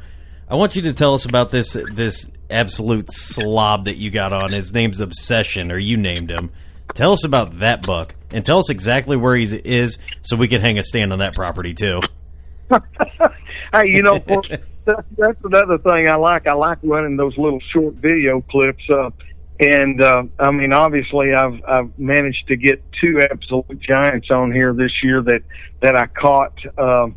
[0.48, 4.52] I want you to tell us about this this absolute slob that you got on.
[4.52, 6.50] His name's Obsession, or you named him.
[6.94, 10.60] Tell us about that buck, and tell us exactly where he is, so we can
[10.60, 12.00] hang a stand on that property too.
[12.70, 14.18] hey, you know,
[14.84, 16.46] that's, that's another thing I like.
[16.46, 18.84] I like running those little short video clips.
[18.88, 19.10] Uh,
[19.58, 24.74] and uh, I mean, obviously, I've I've managed to get two absolute giants on here
[24.74, 25.42] this year that
[25.80, 27.08] that I caught uh,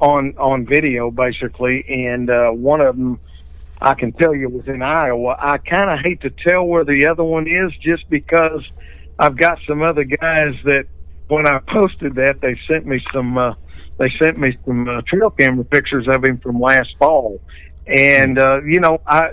[0.00, 3.20] on on video, basically, and uh, one of them.
[3.84, 5.36] I can tell you was in Iowa.
[5.40, 8.70] I kind of hate to tell where the other one is just because
[9.18, 10.84] I've got some other guys that
[11.26, 13.54] when I posted that they sent me some uh,
[13.98, 17.40] they sent me some uh, trail camera pictures of him from last fall,
[17.86, 19.32] and uh, you know I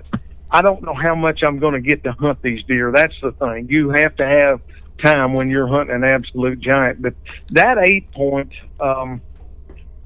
[0.52, 2.92] I don't know how much I'm going to get to hunt these deer.
[2.94, 3.68] That's the thing.
[3.70, 4.62] You have to have
[5.04, 7.02] time when you're hunting an absolute giant.
[7.02, 7.14] But
[7.52, 9.22] that eight point um,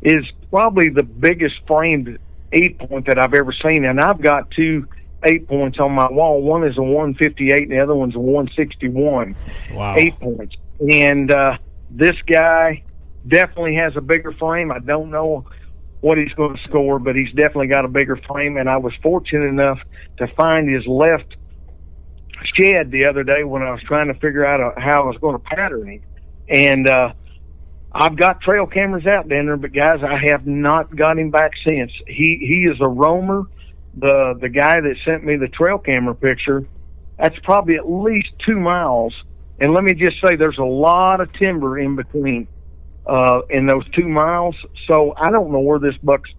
[0.02, 2.20] is probably the biggest framed
[2.52, 4.88] eight point that I've ever seen, and I've got two
[5.24, 6.42] eight points on my wall.
[6.42, 9.36] One is a 158, and the other one's a 161.
[9.74, 9.96] Wow.
[9.98, 11.58] Eight points, and uh,
[11.90, 12.84] this guy
[13.28, 14.72] definitely has a bigger frame.
[14.72, 15.46] I don't know
[16.04, 18.58] what he's going to score, but he's definitely got a bigger frame.
[18.58, 19.80] And I was fortunate enough
[20.18, 21.38] to find his left
[22.60, 25.16] shed the other day when I was trying to figure out uh, how I was
[25.22, 26.02] going to pattern him.
[26.50, 27.14] And uh,
[27.94, 31.92] I've got trail cameras out there, but guys, I have not got him back since.
[32.06, 33.44] He he is a roamer.
[33.96, 36.68] The the guy that sent me the trail camera picture,
[37.18, 39.14] that's probably at least two miles.
[39.58, 42.50] And let me just say, there's a lot of timber in between
[43.06, 44.56] uh, in those two miles.
[44.88, 46.30] So I don't know where this buck's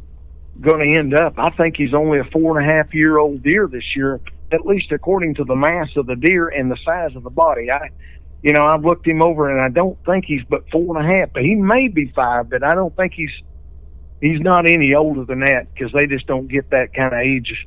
[0.60, 1.34] going to end up.
[1.36, 4.20] I think he's only a four and a half year old deer this year,
[4.52, 7.70] at least according to the mass of the deer and the size of the body.
[7.70, 7.90] I,
[8.42, 11.12] you know, I've looked him over and I don't think he's but four and a
[11.20, 13.32] half, but he may be five, but I don't think he's,
[14.20, 17.66] he's not any older than that because they just don't get that kind of age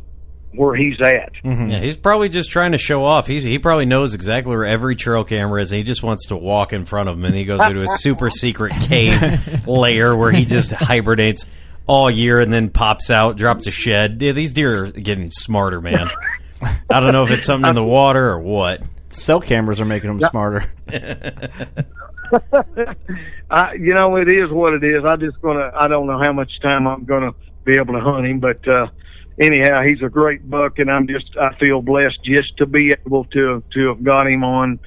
[0.53, 1.31] where he's at.
[1.43, 3.27] Yeah, he's probably just trying to show off.
[3.27, 6.35] He's, he probably knows exactly where every trail camera is, and he just wants to
[6.37, 7.25] walk in front of them.
[7.25, 11.45] And he goes into a super secret cave layer where he just hibernates
[11.85, 14.21] all year and then pops out, drops a shed.
[14.21, 16.09] Yeah, these deer are getting smarter, man.
[16.89, 18.81] I don't know if it's something in the water or what.
[19.09, 20.65] Cell cameras are making them smarter.
[23.49, 25.03] I, you know, it is what it is.
[25.05, 25.71] I just gonna.
[25.73, 27.31] I don't know how much time I'm gonna
[27.63, 28.87] be able to hunt him, but uh,
[29.39, 31.35] anyhow, he's a great buck, and I'm just.
[31.39, 34.79] I feel blessed just to be able to to have got him on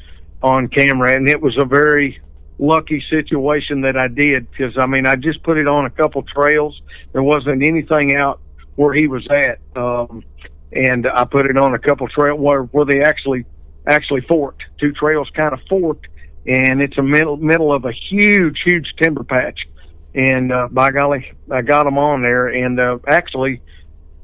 [0.43, 2.21] on camera, and it was a very
[2.59, 6.23] lucky situation that I did because I mean I just put it on a couple
[6.23, 6.81] trails.
[7.13, 8.41] There wasn't anything out
[8.77, 10.25] where he was at, um,
[10.73, 13.45] and I put it on a couple trail where where they actually
[13.87, 14.63] actually forked.
[14.79, 16.07] Two trails kind of forked,
[16.47, 19.61] and it's a middle middle of a huge huge timber patch.
[20.13, 23.63] And uh, by golly, I got him on there, and uh, actually.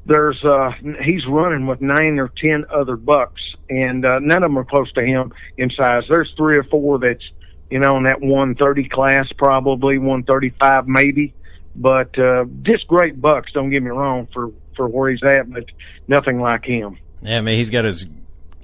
[0.07, 0.71] There's uh
[1.03, 4.91] he's running with nine or ten other bucks and uh none of them are close
[4.93, 6.03] to him in size.
[6.09, 7.23] There's three or four that's
[7.69, 11.33] you know, in that 130 class, probably 135 maybe.
[11.75, 13.51] But uh, just great bucks.
[13.53, 15.65] Don't get me wrong for for where he's at, but
[16.07, 16.97] nothing like him.
[17.21, 18.05] Yeah, man, he's got his.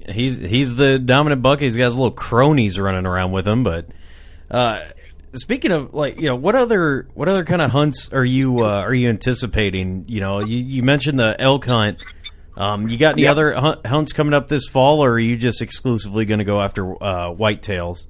[0.08, 1.60] He's he's the dominant buck.
[1.60, 3.62] He's got his little cronies running around with him.
[3.62, 3.86] But
[4.50, 4.80] uh,
[5.34, 8.80] speaking of like, you know, what other what other kind of hunts are you uh,
[8.80, 10.04] are you anticipating?
[10.08, 11.98] You know, you, you mentioned the elk hunt.
[12.56, 13.30] Um, you got any Yep.
[13.32, 16.60] other hunt, hunts coming up this fall, or are you just exclusively going to go
[16.60, 18.06] after uh, whitetails?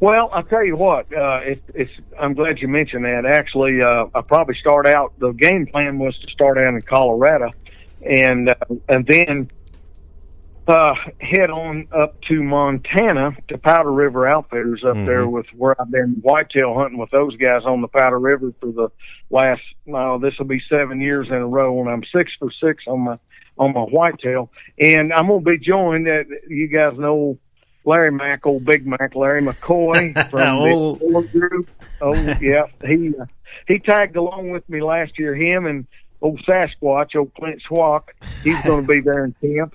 [0.00, 1.06] Well, I'll tell you what.
[1.16, 1.92] Uh, it, it's.
[2.18, 3.24] I'm glad you mentioned that.
[3.24, 5.12] Actually, uh, I probably start out.
[5.18, 7.50] The game plan was to start out in Colorado,
[8.04, 8.54] and uh,
[8.88, 9.48] and then
[10.68, 15.90] uh, head on up to Montana to Powder River Outfitters up there with where I've
[15.90, 18.88] been whitetail hunting with those guys on the Powder River for the
[19.30, 19.62] last.
[19.86, 23.00] No, this will be seven years in a row, and I'm six for six on
[23.00, 23.18] my
[23.58, 26.08] on my whitetail, and I'm gonna be joined.
[26.08, 27.38] Uh, you guys know
[27.84, 31.70] Larry Mack, old Big Mac, Larry McCoy from Old- the Ford Group.
[32.00, 33.26] Oh yeah, he uh,
[33.66, 35.34] he tagged along with me last year.
[35.34, 35.86] Him and
[36.20, 38.04] old Sasquatch, old Clint Schwach.
[38.44, 39.74] He's going to be there in camp,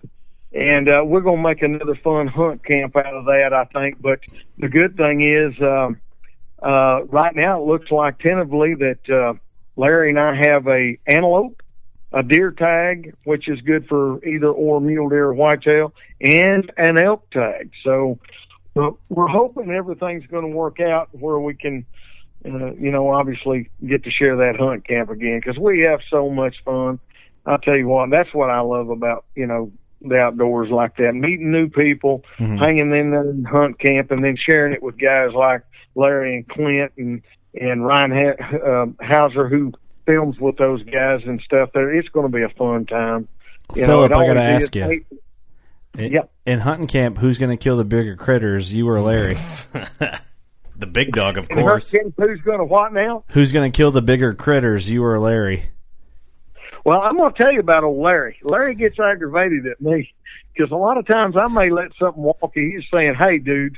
[0.53, 3.53] and uh, we're going to make another fun hunt camp out of that.
[3.53, 4.01] I think.
[4.01, 4.19] But
[4.57, 5.99] the good thing is, um,
[6.61, 9.33] uh, right now it looks like tentatively that uh,
[9.75, 11.61] Larry and I have a antelope
[12.13, 16.97] a deer tag, which is good for either or mule deer or whitetail, and an
[16.97, 17.71] elk tag.
[17.83, 18.19] So
[18.75, 21.85] uh, we're hoping everything's going to work out where we can,
[22.45, 26.29] uh, you know, obviously get to share that hunt camp again because we have so
[26.29, 26.99] much fun.
[27.45, 31.13] I'll tell you what, that's what I love about, you know, the outdoors like that,
[31.15, 32.59] meeting new people, Mhm.
[32.59, 35.61] hanging in the hunt camp, and then sharing it with guys like
[35.95, 37.21] Larry and Clint and
[37.59, 39.73] and Ryan ha- uh, Hauser who
[40.05, 41.69] films with those guys and stuff.
[41.73, 43.27] There, it's going to be a fun time.
[43.75, 44.81] You Phillip, it I got to ask is.
[44.91, 45.05] you.
[45.97, 46.31] In, Yep.
[46.45, 49.37] in hunting camp, who's going to kill the bigger critters, you or Larry?
[50.79, 51.89] The big dog, of And course.
[51.91, 53.23] Camp, who's going to what now?
[53.29, 55.69] Who's going to kill the bigger critters, you or Larry?
[56.87, 58.39] Well, I'm going to tell you about old Larry.
[58.43, 60.13] Larry gets aggravated at me
[60.53, 62.53] because a lot of times I may let something walk.
[62.55, 63.77] and He's saying, "Hey, dude,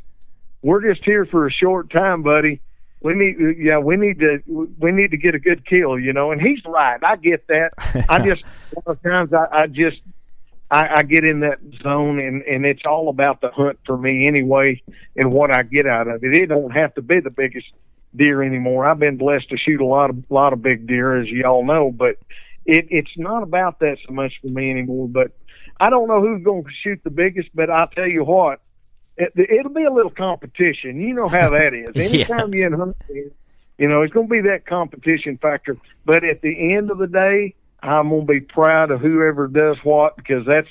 [0.62, 2.62] we're just here for a short time, buddy.
[3.02, 4.44] We need, yeah, we need to,
[4.78, 7.00] we need to get a good kill, you know." And he's right.
[7.02, 7.72] I get that.
[8.08, 9.98] I just a lot of times I, I just
[10.70, 14.28] I, I get in that zone, and and it's all about the hunt for me
[14.28, 14.84] anyway,
[15.16, 16.38] and what I get out of it.
[16.38, 17.66] It don't have to be the biggest
[18.16, 18.88] deer anymore.
[18.88, 21.90] I've been blessed to shoot a lot of lot of big deer, as y'all know,
[21.90, 22.18] but
[22.70, 25.08] it, it's not about that so much for me anymore.
[25.10, 25.32] But
[25.80, 28.62] I don't know who's going to shoot the biggest, but I'll tell you what,
[29.18, 31.02] it, it'll be a little competition.
[31.02, 31.96] You know how that is.
[31.96, 33.32] Anytime you're in hunting,
[33.78, 35.78] you know, it's going to be that competition factor.
[36.06, 39.78] But at the end of the day, I'm going to be proud of whoever does
[39.84, 40.68] what because that's,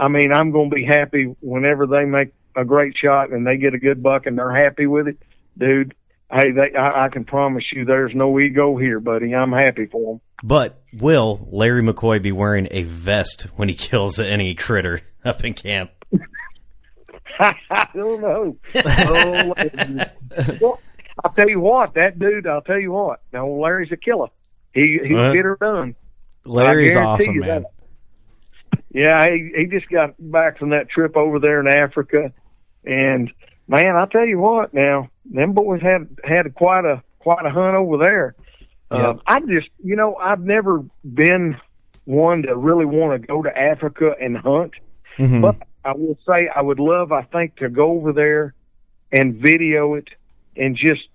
[0.00, 3.56] I mean, I'm going to be happy whenever they make a great shot and they
[3.56, 5.18] get a good buck and they're happy with it.
[5.56, 5.94] Dude,
[6.32, 9.34] hey, they, I, I can promise you there's no ego here, buddy.
[9.34, 10.20] I'm happy for them.
[10.42, 15.54] But will Larry McCoy be wearing a vest when he kills any critter up in
[15.54, 15.90] camp?
[17.38, 18.56] I don't know.
[19.08, 19.54] Oh,
[20.60, 20.80] well,
[21.24, 22.46] I'll tell you what, that dude.
[22.46, 23.22] I'll tell you what.
[23.32, 24.28] Now Larry's a killer.
[24.72, 25.94] He get her done.
[26.44, 27.62] Larry's awesome, man.
[27.62, 27.72] that.
[28.92, 32.32] Yeah, he he just got back from that trip over there in Africa,
[32.84, 33.32] and
[33.66, 34.74] man, I'll tell you what.
[34.74, 38.34] Now them boys had had quite a quite a hunt over there.
[38.90, 41.56] Uh, I just, you know, I've never been
[42.04, 44.74] one to really want to go to Africa and hunt,
[45.18, 45.42] Mhm.
[45.42, 48.54] but I will say I would love, I think, to go over there
[49.10, 50.08] and video it
[50.56, 51.08] and just,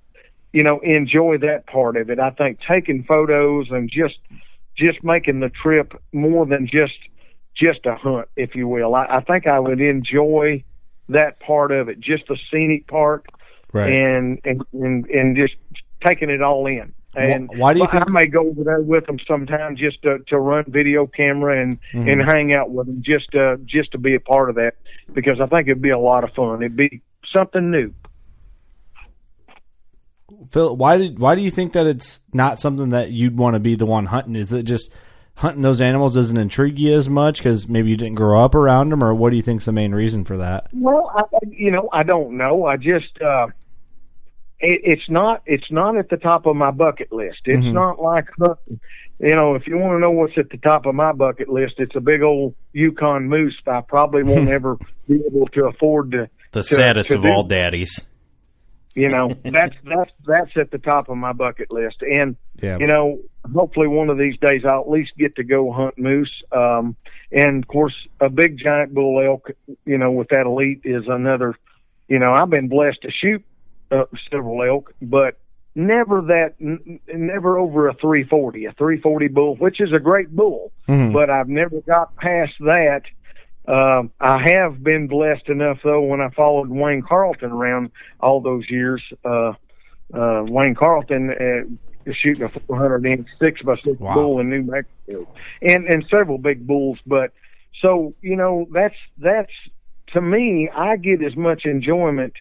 [0.52, 2.20] you know, enjoy that part of it.
[2.20, 4.18] I think taking photos and just,
[4.76, 6.98] just making the trip more than just,
[7.56, 8.96] just a hunt, if you will.
[8.96, 10.64] I, I think I would enjoy
[11.08, 13.26] that part of it, just the scenic part,
[13.74, 13.92] Right.
[13.92, 15.56] and and and, and just
[16.06, 16.94] taking it all in.
[17.14, 20.20] And why do you think- I may go over there with them sometime just to
[20.28, 22.12] to run video camera and Mhm.
[22.12, 24.76] and hang out with them just to just to be a part of that
[25.14, 26.62] because I think it'd be a lot of fun.
[26.62, 27.02] It'd be
[27.34, 27.94] something new.
[30.52, 33.60] Phil, why did why do you think that it's not something that you'd want to
[33.60, 34.36] be the one hunting?
[34.36, 34.94] Is it just
[35.36, 38.90] hunting those animals doesn't intrigue you as much because maybe you didn't grow up around
[38.90, 40.68] them, or what do you think's the main reason for that?
[40.74, 42.66] Well, I, you know, I don't know.
[42.66, 43.48] I just uh,
[44.62, 47.40] it, it's not it's not at the top of my bucket list.
[47.46, 47.74] It's Mhm.
[47.74, 48.28] not like.
[49.24, 51.76] You know, if you want to know what's at the top of my bucket list,
[51.78, 53.56] it's a big old Yukon moose.
[53.68, 56.28] I probably won't ever be able to afford to.
[56.54, 57.28] The to- saddest to of do.
[57.30, 58.02] all daddies.
[58.96, 62.02] You know, that's that's that's at the top of my bucket list.
[62.02, 62.78] And Yeah.
[62.80, 63.20] you know,
[63.54, 66.32] hopefully one of these days I'll at least get to go hunt moose.
[66.52, 66.96] Um,
[67.32, 69.52] and of course, a big giant bull elk,
[69.86, 71.56] you know, with that elite is another.
[72.10, 73.46] You know, I've been blessed to shoot
[73.92, 75.38] uh, several elk, but
[75.76, 80.72] never that, n- never over a 340, a 340 bull, which is a great bull.
[80.88, 81.14] Mhm.
[81.14, 83.02] But I've never got past that.
[83.68, 88.70] Um, I have been blessed enough though when I followed Wayne Carlton around all those
[88.70, 89.02] years.
[89.24, 89.54] Uh,
[90.14, 94.16] uh, Wayne Carlton uh, is shooting a 400 inch six by six Wow.
[94.16, 95.28] bull in New Mexico,
[95.62, 96.98] and and several big bulls.
[97.06, 97.32] But
[97.82, 99.52] so you know that's that's
[100.14, 102.34] to me, I get as much enjoyment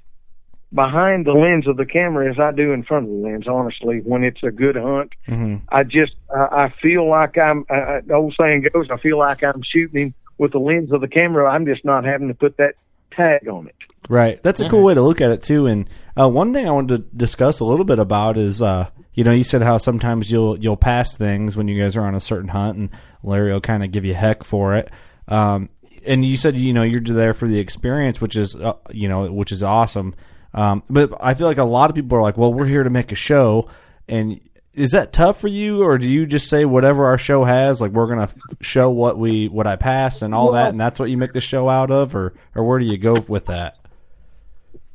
[0.72, 3.48] behind the lens of the camera as I do in front of the lens.
[3.48, 5.64] Honestly, when it's a good hunt, Mm-hmm.
[5.68, 7.64] I just I, I feel like I'm.
[7.68, 11.09] Uh, the old saying goes, I feel like I'm shooting with the lens of the
[11.09, 11.50] camera.
[11.50, 12.74] I'm just not having to put that
[13.12, 13.74] tag on it.
[14.09, 14.42] Right.
[14.42, 15.66] That's a cool way to look at it too.
[15.66, 19.22] And uh, one thing I wanted to discuss a little bit about is, uh, you
[19.22, 22.20] know, you said how sometimes you'll you'll pass things when you guys are on a
[22.20, 22.90] certain hunt, and
[23.22, 24.90] Larry will kind of give you heck for it.
[25.28, 25.68] Um,
[26.04, 29.30] and you said you know you're there for the experience, which is uh, you know
[29.30, 30.14] which is awesome.
[30.52, 32.90] Um, but I feel like a lot of people are like, well, we're here to
[32.90, 33.68] make a show,
[34.08, 34.40] and
[34.74, 37.92] is that tough for you, or do you just say whatever our show has, like
[37.92, 41.10] we're gonna f- show what we what I passed and all that, and that's what
[41.10, 43.76] you make the show out of, or or where do you go with that?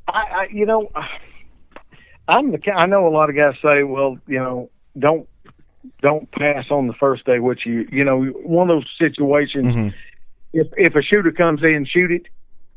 [0.08, 0.92] I, I you know,
[2.28, 2.60] I'm the.
[2.74, 5.28] I know a lot of guys say, well, you know, don't
[6.02, 9.94] don't pass on the first day, which you you know, one of those situations.
[10.54, 12.28] If if a shooter comes in, shoot it.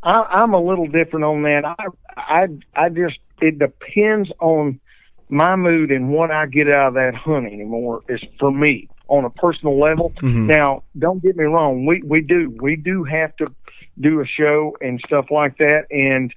[0.03, 1.65] I, I'm a little different on that.
[1.65, 4.81] I I I just it depends on
[5.29, 8.03] my mood and what I get out of that hunt anymore.
[8.09, 10.13] Is for me on a personal level.
[10.23, 10.47] Mhm.
[10.47, 11.87] Now, don't get me wrong.
[11.87, 13.47] We we do we do have to
[14.01, 16.33] do a show and stuff like that, and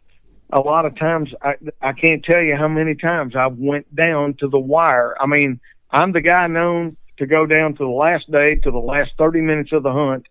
[0.51, 4.35] a lot of times I I can't tell you how many times I went down
[4.39, 5.15] to the wire.
[5.19, 5.59] I mean,
[5.91, 9.41] I'm the guy known to go down to the last day to the last 30
[9.41, 10.25] minutes of the hunt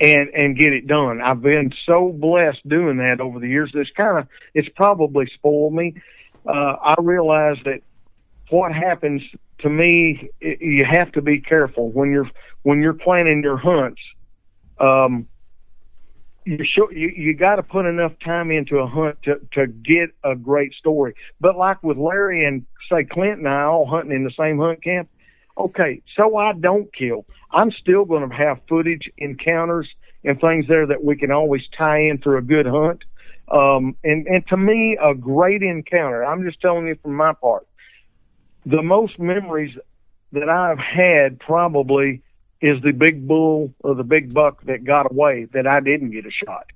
[0.00, 1.20] and and get it done.
[1.20, 3.70] I've been so blessed doing that over the years.
[3.74, 5.94] It's kind of it's probably spoiled me.
[6.46, 7.80] Uh, I realize that
[8.50, 9.22] what happens
[9.60, 12.30] to me, i you have to be careful when you're
[12.62, 14.00] when you're planning your hunts,
[14.78, 15.26] um,
[16.44, 20.10] you show, you, you got to put enough time into a hunt to, to get
[20.22, 21.14] a great story.
[21.40, 24.82] But like with Larry and say Clint and I all hunting in the same hunt
[24.82, 25.08] camp,
[25.56, 27.26] okay, so I don't kill.
[27.50, 29.88] I'm still going to have footage, encounters,
[30.24, 33.04] and things there that we can always tie in for a good hunt.
[33.48, 37.66] Um, and, and to me, a great encounter, I'm just telling you from my part,
[38.64, 39.76] the most memories
[40.32, 42.22] that I've had probably
[42.60, 46.24] is the big bull or the big buck that got away that I didn't get
[46.24, 46.66] a shot.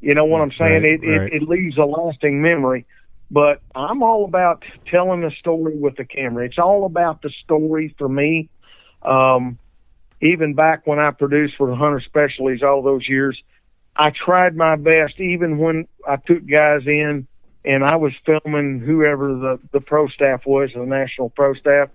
[0.00, 0.82] You know what I'm saying?
[0.82, 1.32] Right, it, right.
[1.32, 2.86] it it leaves a lasting memory.
[3.30, 6.46] But I'm all about telling a story with the camera.
[6.46, 8.48] It's all about the story for me.
[9.02, 9.58] Um,
[10.20, 13.40] even back when I produced for the Hunter Specialties all those years,
[13.96, 15.20] I tried my best.
[15.20, 17.26] Even when I took guys in
[17.64, 21.90] and I was filming whoever the the pro staff was, the national pro staff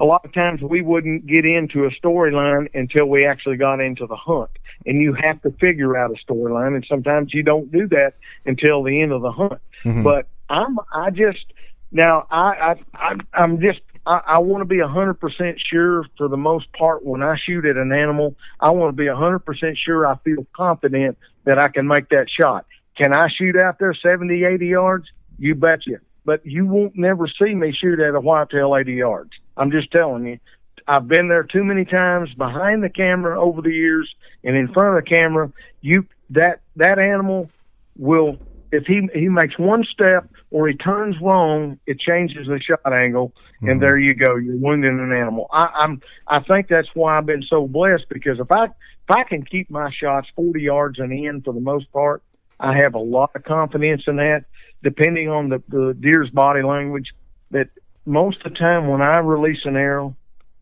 [0.00, 4.06] a lot of times we wouldn't get into a storyline until we actually got into
[4.06, 4.50] the hunt.
[4.86, 8.14] And you have to figure out a storyline, and sometimes you don't do that
[8.46, 9.60] until the end of the hunt.
[9.84, 10.02] Mhm.
[10.02, 11.44] But I'm, I just
[11.92, 16.04] now I, I, I I'm just I, I want to be a hundred percent sure
[16.18, 18.36] for the most part when I shoot at an animal.
[18.58, 22.08] I want to be a hundred percent sure I feel confident that I can make
[22.10, 22.66] that shot.
[22.96, 25.06] Can I shoot out there 70, 80 yards?
[25.38, 26.00] You betcha.
[26.24, 29.30] But you won't never see me shoot at a whitetail 80 yards.
[29.56, 30.38] I'm just telling you.
[30.86, 34.98] I've been there too many times behind the camera over the years and in front
[34.98, 35.52] of the camera.
[35.80, 37.50] You that that animal
[37.96, 38.38] will
[38.72, 43.32] if he he makes one step or he turns wrong, it changes the shot angle,
[43.60, 43.78] and mm-hmm.
[43.80, 44.36] there you go.
[44.36, 45.48] You're wounding an animal.
[45.52, 49.24] I, I'm I think that's why I've been so blessed because if I if I
[49.24, 52.22] can keep my shots 40 yards and in for the most part,
[52.58, 54.44] I have a lot of confidence in that.
[54.82, 57.08] Depending on the the deer's body language,
[57.50, 57.68] that
[58.06, 60.16] most of the time when I release an arrow,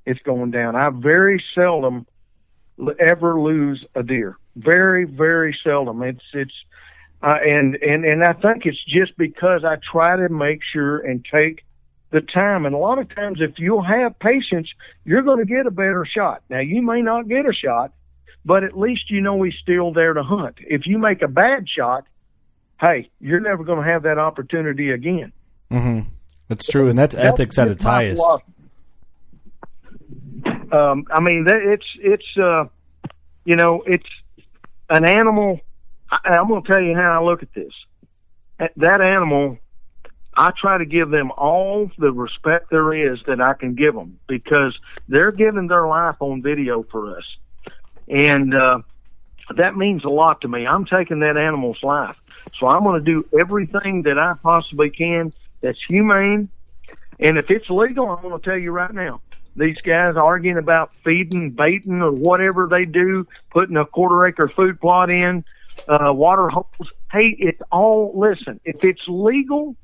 [0.06, 0.76] it's going down.
[0.76, 2.06] I very seldom
[2.98, 4.36] ever lose a deer.
[4.56, 6.02] Very, very seldom.
[6.02, 6.52] It's it's
[7.22, 11.24] uh, and and and I think it's just because I try to make sure and
[11.24, 11.64] take
[12.10, 12.64] the time.
[12.64, 14.68] And a lot of times, if you'll have patience,
[15.04, 16.42] you're going to get a better shot.
[16.48, 17.92] Now you may not get a shot,
[18.44, 20.56] but at least you know he's still there to hunt.
[20.60, 22.04] If you make a bad shot,
[22.80, 25.32] hey, you're never going to have that opportunity again.
[25.70, 26.00] hmm
[26.48, 28.22] That's true, and that's ethics at its highest.
[30.70, 32.64] Um, I mean, it's it's uh,
[33.44, 34.08] you know, it's
[34.88, 35.60] an animal.
[36.10, 37.72] I, I'm going to tell you how I look at this.
[38.76, 39.58] That- animal,
[40.36, 44.18] I try to give them all the respect there is that I can give them
[44.28, 44.76] because
[45.08, 47.24] they're giving their life on video for us,
[48.08, 48.80] and uh,
[49.56, 50.66] that means a lot to me.
[50.66, 52.16] I'm taking that animal's life,
[52.58, 56.48] so I'm going to do everything that I possibly can that's humane.
[57.20, 59.20] And if it's legal, I'm going to tell you right now,
[59.56, 64.80] these guys arguing about feeding, baiting, or whatever they do, putting a quarter acre food
[64.80, 65.44] plot in,
[65.86, 66.90] uh, water holes.
[67.12, 69.76] Hey, it's all, listen, if it's legal,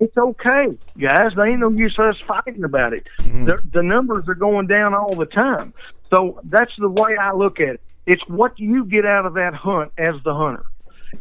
[0.00, 1.32] it's okay, guys.
[1.36, 3.06] They ain't no use us fighting about it.
[3.18, 5.74] The, the numbers are going down all the time.
[6.10, 7.80] So that's the way I look at it.
[8.06, 10.64] It's what you get out of that hunt as the hunter.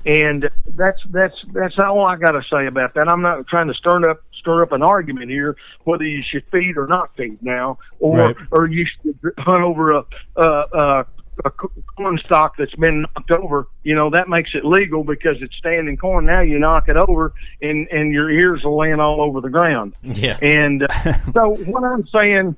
[0.05, 3.07] And that's that's that's all I got to say about that.
[3.09, 6.77] I'm not trying to stir up stir up an argument here whether you should feed
[6.77, 8.35] or not feed now, or Right.
[8.51, 10.03] or you should hunt over a
[10.35, 11.05] a, a,
[11.45, 13.67] a corn stalk that's been knocked over.
[13.83, 16.25] You know that makes it legal because it's standing corn.
[16.25, 19.95] Now you knock it over, and and your ears will land all over the ground.
[20.03, 20.37] Yeah.
[20.41, 22.55] And uh, so what I'm saying,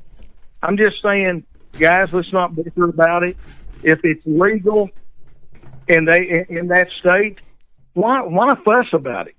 [0.64, 1.44] I'm just saying,
[1.78, 3.38] guys, let's not bicker about it.
[3.84, 4.90] If it's legal
[5.88, 7.40] and they in that state,
[7.94, 9.36] why why fuss about it?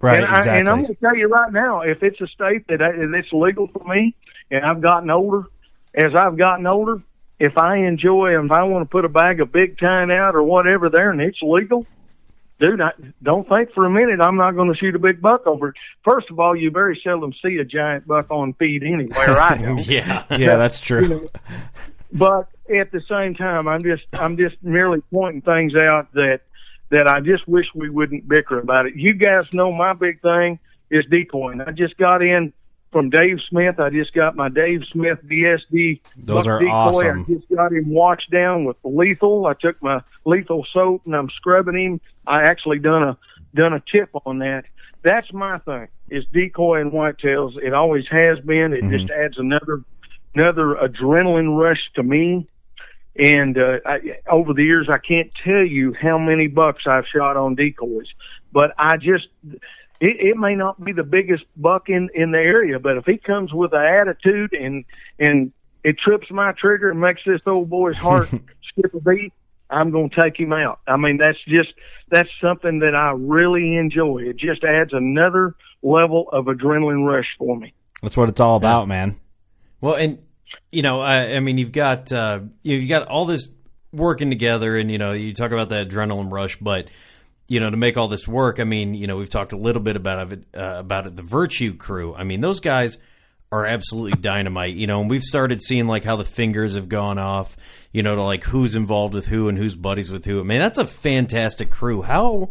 [0.00, 2.66] Right, and, I, and I'm going to tell you right now, if it's a state
[2.68, 4.16] that I, and it's legal for me,
[4.50, 5.44] and I've gotten older,
[5.94, 7.02] as I've gotten older,
[7.40, 10.36] if I enjoy, and if I want to put a bag of big tine out
[10.36, 11.86] or whatever there, and it's legal,
[12.60, 12.90] dude, I,
[13.22, 15.74] don't think for a minute I'm not going to shoot a big buck over it.
[16.04, 19.40] First of all, you very seldom see a giant buck on feed anywhere.
[19.40, 19.78] I know.
[19.78, 20.24] yeah.
[20.38, 21.02] Yeah, that's true.
[21.02, 21.28] You know,
[22.12, 26.40] but at the same time, I'm just I'm just merely pointing things out that
[26.90, 28.96] that I just wish we wouldn't bicker about it.
[28.96, 30.58] You guys know my big thing
[30.90, 31.60] is decoying.
[31.66, 32.52] I just got in
[32.92, 33.78] from Dave Smith.
[33.78, 36.00] I just got my Dave Smith DSD.
[36.16, 36.72] Those buck are decoy.
[36.72, 37.26] awesome.
[37.28, 39.46] I just got him washed down with lethal.
[39.46, 42.00] I took my lethal soap and I'm scrubbing him.
[42.26, 43.18] I actually done a
[43.54, 44.64] done a tip on that.
[45.02, 45.88] That's my thing.
[46.10, 47.56] Is decoy and whitetails.
[47.56, 48.72] It always has been.
[48.72, 49.82] It just adds another
[50.34, 52.48] another adrenaline rush to me.
[53.16, 53.98] And uh, I,
[54.30, 58.06] over the years, I can't tell you how many bucks I've shot on decoys,
[58.52, 59.26] but I just
[60.00, 63.18] it, it may not be the biggest buck in in the area, but if he
[63.18, 64.84] comes with an attitude and
[65.18, 65.52] and
[65.84, 68.28] it trips my trigger and makes this old boy's heart
[68.68, 69.32] skip a beat,
[69.68, 70.80] I'm going to take him out.
[70.86, 71.72] I mean, that's just
[72.08, 74.22] that's something that I really enjoy.
[74.24, 77.74] It just adds another level of adrenaline rush for me.
[78.02, 79.20] That's what it's all about, man.
[79.80, 80.18] Well, and
[80.70, 83.48] you know, I, I mean, you've got uh, you've got all this
[83.92, 86.86] working together, and you know, you talk about that adrenaline rush, but
[87.50, 89.82] you know, to make all this work, I mean, you know, we've talked a little
[89.82, 91.16] bit about it uh, about it.
[91.16, 92.96] The Virtue Crew, I mean, those guys
[93.50, 94.76] are absolutely dynamite.
[94.76, 97.56] You know, and we've started seeing like how the fingers have gone off.
[97.92, 100.38] You know, to like who's involved with who and who's buddies with who.
[100.38, 102.02] I mean, that's a fantastic crew.
[102.02, 102.50] How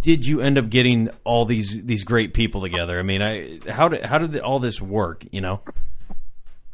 [0.00, 3.00] did you end up getting all these these great people together?
[3.00, 5.24] I mean, I how did how did all this work?
[5.32, 5.62] You know.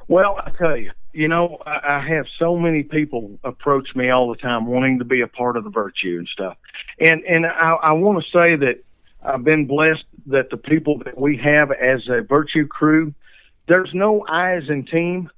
[0.09, 4.29] Well, I tell you, you know, I, I have so many people approach me all
[4.29, 6.57] the time wanting to be a part of the virtue and stuff,
[7.01, 8.83] and and I, I want to say that
[9.23, 13.15] I've been blessed that the people that we have as a virtue crew,
[13.69, 15.31] there's no I as in team.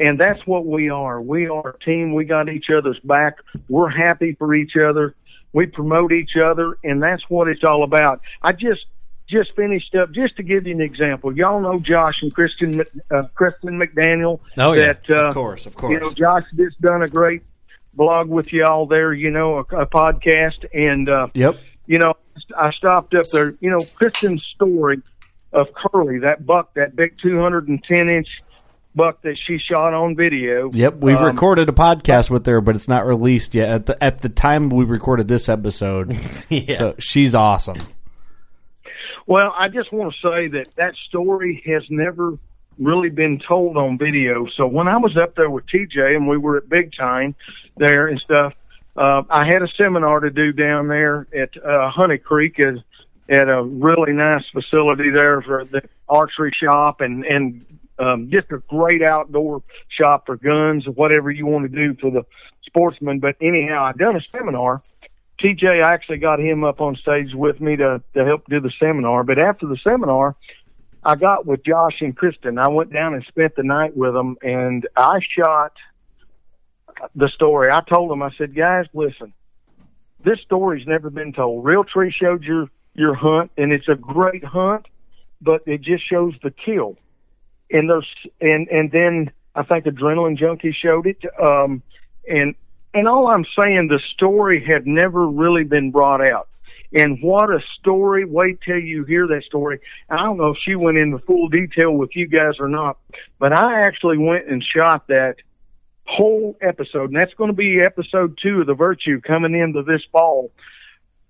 [0.00, 1.20] And that's what we are.
[1.20, 2.14] We are a team.
[2.14, 3.38] We got each other's back.
[3.68, 5.16] We're happy for each other.
[5.52, 8.20] We promote each other, and that's what it's all about.
[8.40, 8.86] I just
[9.28, 10.12] just finished up.
[10.12, 14.40] Just to give you an example, y'all know Josh and Kristen uh, Kristen McDaniel.
[14.56, 15.92] Oh yeah, that, uh, of course, of course.
[15.92, 17.42] You know, Josh just done a great
[17.94, 19.12] blog with y'all there.
[19.12, 21.56] You know, a, a podcast, and uh, yep.
[21.86, 22.14] You know,
[22.56, 23.54] I stopped up there.
[23.60, 25.00] You know, Kristen's story
[25.52, 28.28] of Curly, that buck, that big two hundred and ten inch
[28.94, 30.70] buck that she shot on video.
[30.72, 33.68] Yep, we've Um, recorded a podcast with her, but it's not released yet.
[33.70, 36.18] At the at the time we recorded this episode,
[36.50, 36.76] Yeah.
[36.76, 37.78] so she's awesome.
[39.28, 42.38] Well, I just want to say that that story has never
[42.78, 44.46] really been told on video.
[44.56, 47.34] So when I was up there with TJ and we were at Big Time
[47.76, 48.54] there and stuff,
[48.96, 52.76] uh, I had a seminar to do down there at uh, Honey Creek at,
[53.28, 57.66] at a really nice facility there for the archery shop and and
[57.98, 62.10] um, just a great outdoor shop for guns or whatever you want to do for
[62.10, 62.24] the
[62.64, 63.18] sportsman.
[63.18, 64.82] But anyhow, I done a seminar.
[65.40, 68.72] TJ I actually got him up on stage with me to to help do the
[68.80, 69.22] seminar.
[69.24, 70.36] But after the seminar,
[71.04, 72.58] I got with Josh and Kristen.
[72.58, 75.72] I went down and spent the night with them, and I shot
[77.14, 77.70] the story.
[77.72, 79.32] I told them, I said, guys, listen,
[80.24, 81.64] this story's never been told.
[81.64, 84.86] Realtree showed your your hunt, and it's a great hunt,
[85.40, 86.96] but it just shows the kill.
[87.70, 88.06] And those,
[88.40, 91.22] and and then I think Adrenaline Junkie showed it.
[91.40, 91.82] Um,
[92.28, 92.54] and
[92.94, 96.48] and all I'm saying, the story had never really been brought out.
[96.92, 98.24] And what a story!
[98.24, 99.78] Wait till you hear that story.
[100.08, 102.96] I don't know if she went into full detail with you guys or not,
[103.38, 105.36] but I actually went and shot that
[106.06, 110.02] whole episode, and that's going to be episode two of the Virtue coming into this
[110.10, 110.50] fall.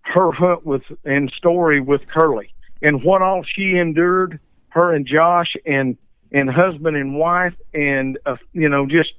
[0.02, 4.38] Her hunt with and story with Curly, and what all she endured,
[4.68, 5.96] her and Josh, and
[6.30, 9.12] and husband and wife, and uh, you know just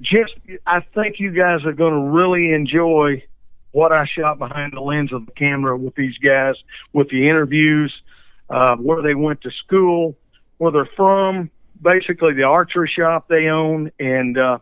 [0.00, 0.32] just
[0.66, 3.24] I think you guys are going to really enjoy
[3.72, 6.54] what I shot behind the lens of the camera with these guys,
[6.92, 7.92] with the interviews,
[8.48, 10.16] uh, where they went to school,
[10.58, 14.58] where they're from, basically the archery shop they own, and uh,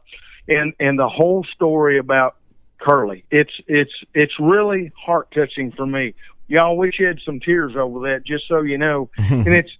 [0.46, 2.36] and and the whole story about
[2.80, 3.24] Curly.
[3.30, 6.14] It's it's it's really heart touching for me.
[6.48, 9.10] Y'all, we shed some tears over that, just so you know.
[9.18, 9.70] and it's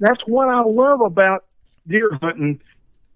[0.00, 1.44] that's what I love about
[1.86, 2.60] deer hunting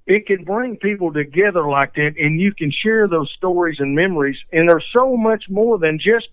[0.06, 4.36] it can bring people together like that and you can share those stories and memories
[4.52, 6.28] and there's so much more than just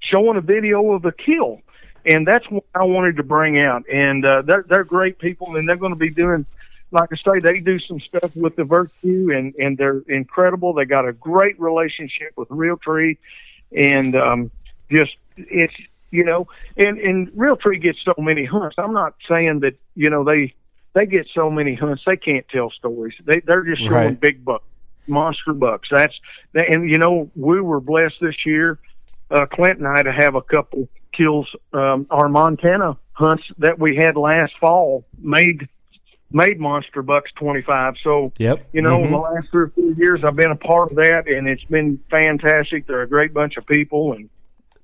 [0.00, 1.60] showing a video of a kill.
[2.04, 3.84] And that's what i wanted to bring out.
[3.88, 6.46] And uh they're they're great people and they're going to be doing
[6.90, 10.72] like i say they do some stuff with the virtue and and they're incredible.
[10.72, 13.18] They got a great relationship with Realtree
[13.70, 14.50] and um
[14.90, 15.74] just it's
[16.10, 18.76] you know and and Realtree gets so many hunts.
[18.78, 20.54] I'm not saying that you know they
[20.94, 23.14] they get so many hunts they can't tell stories.
[23.24, 24.20] They they're just showing Right.
[24.20, 24.64] big bucks,
[25.06, 25.88] monster bucks.
[25.90, 26.14] That's
[26.54, 28.78] that, and you know we were blessed this year,
[29.30, 31.48] uh, Clint and I to have a couple kills.
[31.72, 35.68] Um, our Montana hunts that we had last fall made
[36.30, 37.94] made monster bucks twenty five.
[38.02, 38.66] So Yep.
[38.72, 39.10] you know Mhm.
[39.10, 41.98] the last three or four years I've been a part of that, and it's been
[42.10, 42.86] fantastic.
[42.86, 44.28] They're a great bunch of people, and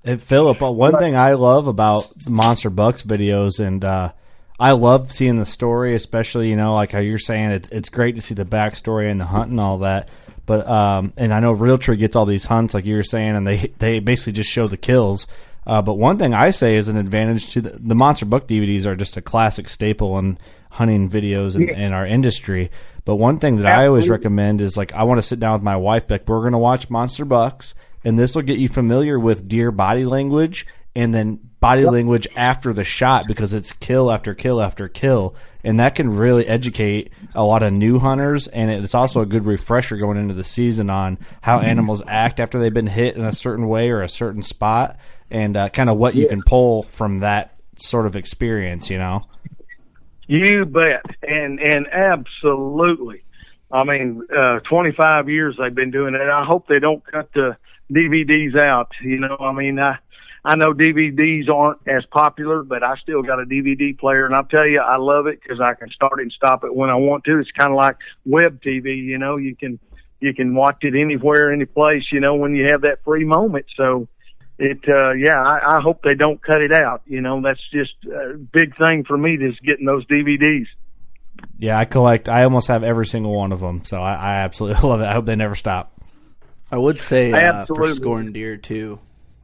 [0.05, 4.11] And Phillip, uh, one thing I love about the Monster Bucks videos, and uh,
[4.59, 8.15] I love seeing the story, especially you know, like how you're saying, it's it's great
[8.15, 10.09] to see the backstory and the hunt and all that.
[10.45, 13.47] But um, and I know Realtree gets all these hunts, like you were saying, and
[13.47, 15.27] they they basically just show the kills.
[15.65, 18.85] Uh, but one thing I say is an advantage to the, the Monster Buck DVDs
[18.85, 20.39] are just a classic staple in
[20.71, 22.71] hunting videos in, in our industry.
[23.05, 25.61] But one thing that I always recommend is like I want to sit down with
[25.61, 26.27] my wife, Beck.
[26.27, 30.05] We're going to watch Monster Bucks, and this will get you familiar with deer body
[30.05, 35.35] language and then body language after the shot because it's kill after kill after kill.
[35.63, 39.45] and that can really educate a lot of new hunters, and it's also a good
[39.45, 43.33] refresher going into the season on how animals act after they've been hit in a
[43.33, 44.97] certain way or a certain spot,
[45.29, 48.89] and uh, kind of what you can pull from that sort of experience.
[48.89, 49.25] You know.
[50.27, 53.23] You bet, and and absolutely.
[53.71, 56.21] I mean, uh, 25 years they've been doing it.
[56.21, 57.57] I hope they don't cut the
[57.91, 58.91] DVDs out.
[59.03, 59.97] You know, I mean, I
[60.43, 64.45] I know DVDs aren't as popular, but I still got a DVD player, and I'll
[64.45, 67.25] tell you, I love it because I can start and stop it when I want
[67.25, 67.39] to.
[67.39, 69.03] It's kind of like web TV.
[69.03, 69.79] You know, you can
[70.19, 72.03] you can watch it anywhere, any place.
[72.11, 73.65] You know, when you have that free moment.
[73.75, 74.07] So
[74.59, 77.93] it uh yeah I, I hope they don't cut it out you know that's just
[78.05, 80.67] a big thing for me is getting those dvds
[81.57, 82.27] Yeah, I collect.
[82.27, 85.05] I almost have every single one of them, so I, I absolutely love it.
[85.05, 85.93] I hope they never stop.
[86.71, 87.93] I would say uh, for Absolutely.
[87.95, 88.99] scoring deer too.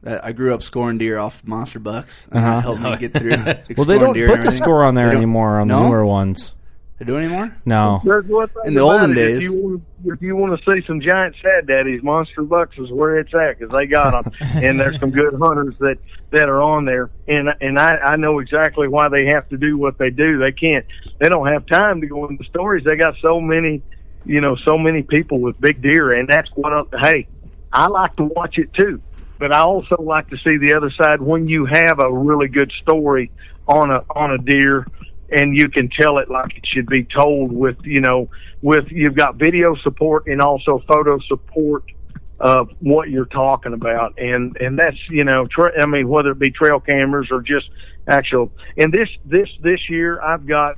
[0.06, 2.26] Uh, I grew up scoring deer off monster bucks.
[2.30, 2.54] And Uh-huh.
[2.54, 3.30] that helped me get through.
[3.30, 5.82] well, they exploring don't deer put the score on there anymore on no?
[5.82, 6.52] the newer ones.
[6.98, 7.54] They do anymore?
[7.66, 8.00] No.
[8.04, 9.36] There's one thing In the olden days.
[9.36, 12.90] if you, want, if you want to see some giant sad daddies, Monster Bucks is
[12.90, 15.98] where it's at because they got them, and there's some good hunters that
[16.30, 19.76] that are on there, and and I I know exactly why they have to do
[19.76, 20.38] what they do.
[20.38, 20.86] They can't,
[21.18, 22.82] they don't have time to go into stories.
[22.84, 23.82] They got so many,
[24.24, 26.72] you know, so many people with big deer, and that's what.
[26.72, 27.26] I, hey,
[27.70, 29.02] I like to watch it too,
[29.38, 32.72] but I also like to see the other side when you have a really good
[32.82, 33.32] story
[33.66, 34.86] on a on a deer
[35.30, 38.28] and you can tell it like it should be told with you know
[38.62, 41.84] with you've got video support and also photo support
[42.38, 44.14] of what you're talking about.
[44.18, 47.66] And and that's you know tra- i mean whether it be trail cameras or just
[48.08, 50.76] actual and this this this year i've got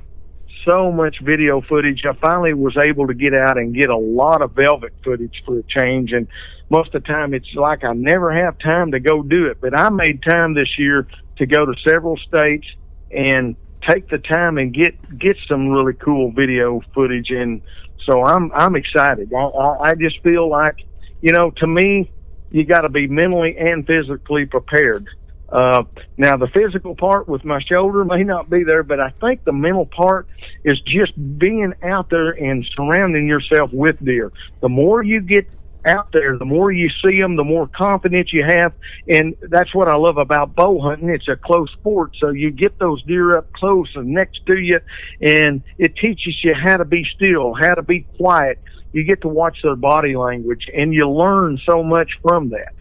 [0.67, 4.41] so much video footage i finally was able to get out and get a lot
[4.41, 6.11] of velvet footage for a change.
[6.11, 6.27] And
[6.69, 9.59] most of the time it's like i never have time to go do it.
[9.61, 11.07] But i made time this year
[11.37, 12.67] to go to several states
[13.11, 13.55] and
[13.87, 17.29] take the time and get get some really cool video footage.
[17.29, 17.61] And
[18.05, 19.31] so i'm i'm excited.
[19.33, 20.75] I i, just feel like
[21.21, 22.11] you know to me
[22.51, 25.07] you got to be mentally and physically prepared
[25.51, 25.83] uh
[26.17, 29.53] now the physical part with my shoulder may not be there but i think the
[29.53, 30.27] mental part
[30.63, 34.31] is just being out there and surrounding yourself with deer
[34.61, 35.47] the more you get
[35.87, 38.73] out there, the more you see them, the more confidence you have.
[39.07, 41.09] And that's what I love about bow hunting.
[41.09, 42.11] It's a close sport.
[42.19, 44.79] So you get those deer up close and next to you
[45.21, 48.59] and it teaches you how to be still, how to be quiet.
[48.91, 52.73] You get to watch their body language and you learn so much from that.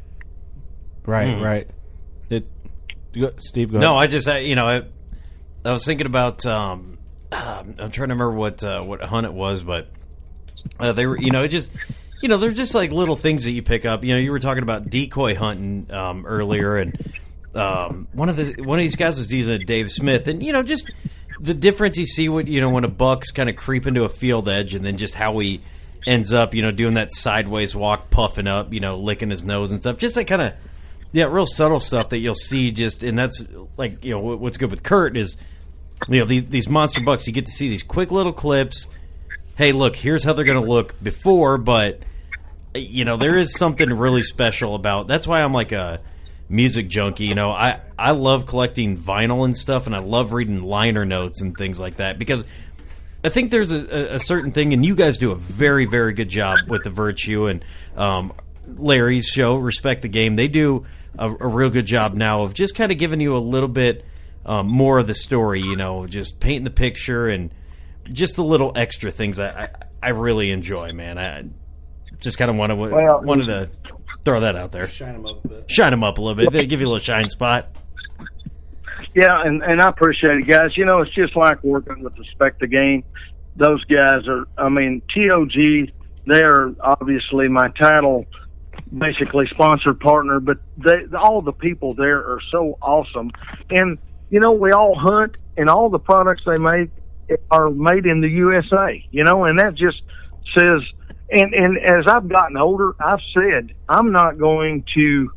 [1.06, 1.42] Right, Hmm.
[1.42, 1.70] right.
[3.20, 4.08] Go- Steve, go No, ahead.
[4.08, 4.82] I just I, you know I,
[5.68, 6.98] I was thinking about um,
[7.32, 9.88] I'm trying to remember what uh, what hunt it was, but
[10.80, 11.68] uh, they were you know it just
[12.22, 14.04] you know there's just like little things that you pick up.
[14.04, 17.14] You know, you were talking about decoy hunting um, earlier, and
[17.54, 20.52] um, one of the one of these guys was using a Dave Smith, and you
[20.52, 20.90] know just
[21.40, 24.08] the difference you see when you know when a buck's kind of creep into a
[24.08, 25.62] field edge, and then just how he
[26.06, 29.70] ends up you know doing that sideways walk, puffing up, you know licking his nose
[29.70, 30.54] and stuff, just that kind of
[31.12, 33.44] yeah, real subtle stuff that you'll see just, and that's
[33.76, 35.36] like you know what's good with Kurt is,
[36.08, 37.26] you know these these monster bucks.
[37.26, 38.86] You get to see these quick little clips.
[39.56, 42.02] Hey, look, here's how they're going to look before, but
[42.74, 45.08] you know there is something really special about.
[45.08, 46.00] That's why I'm like a
[46.48, 47.24] music junkie.
[47.24, 51.40] You know, I I love collecting vinyl and stuff, and I love reading liner notes
[51.40, 52.44] and things like that because
[53.24, 56.28] I think there's a, a- certain thing, and you guys do a very, very good
[56.28, 57.64] job with the Virtue and
[57.96, 58.32] um,
[58.76, 60.36] Larry's show, Respect the Game.
[60.36, 60.86] They do
[61.18, 64.04] a, a real good job now of just kind of giving you a little bit
[64.44, 67.52] um, more of the story, you know, just painting the picture and
[68.10, 69.68] just the little extra things I, I,
[70.02, 71.18] I really enjoy, man.
[71.18, 71.44] I
[72.20, 73.70] just kind of wanted, Well- wanted to
[74.24, 74.88] throw that out there.
[74.88, 75.70] Shine 'em up a bit.
[75.70, 76.52] Shine them up a little bit.
[76.52, 77.68] They give you a little shine spot.
[79.14, 80.76] Yeah, and and I appreciate it, guys.
[80.76, 83.04] You know, it's just like working with Respect the Game.
[83.56, 85.90] Those guys are, I mean, TOG.
[86.26, 88.26] They're obviously my title,
[88.96, 93.30] basically sponsored partner, but they all the people there are so awesome.
[93.70, 93.98] And
[94.30, 96.90] you know, we all hunt, and all the products they make
[97.50, 99.04] are made in the USA.
[99.10, 100.02] You know, and that just
[100.56, 100.80] says.
[101.30, 105.30] And and as I've gotten older, I've said I'm not going to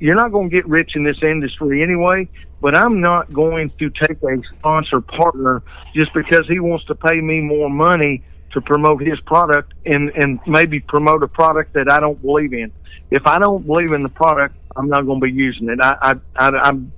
[0.00, 2.28] you're not going to get rich in this industry anyway,
[2.60, 5.62] but I'm not going to take a sponsor partner
[5.94, 10.40] just because he wants to pay me more money to promote his product and, and
[10.46, 12.72] maybe promote a product that I don't believe in.
[13.10, 15.80] If I don't believe in the product, I'm not going to be using it.
[15.80, 16.92] I, I, I, I'm,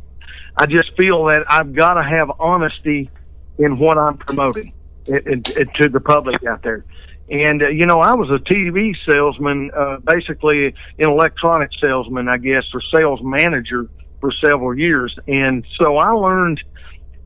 [0.57, 3.11] I just feel that I've got to have honesty
[3.59, 4.73] in what I'm promoting
[5.07, 6.85] it, it, it, to the public out there.
[7.31, 10.67] And, uh, you know, I was a TV salesman, uh, basically
[10.99, 13.89] an electronic salesman, I guess, or sales manager
[14.21, 15.17] for several years.
[15.29, 16.61] And so I learned,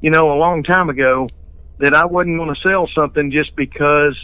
[0.01, 1.29] you know, a long time ago
[1.79, 4.17] that I wasn't going to sell something just because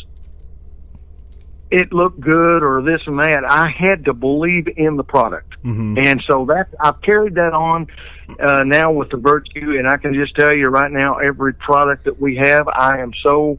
[1.70, 3.44] it looked good or this and that.
[3.48, 5.98] I had to believe in the product, Mm-hmm.
[6.02, 7.86] and so that I've carried that on
[8.42, 12.06] uh, now with the Virtue, and I can just tell you right now, every product
[12.06, 13.58] that we have, I am so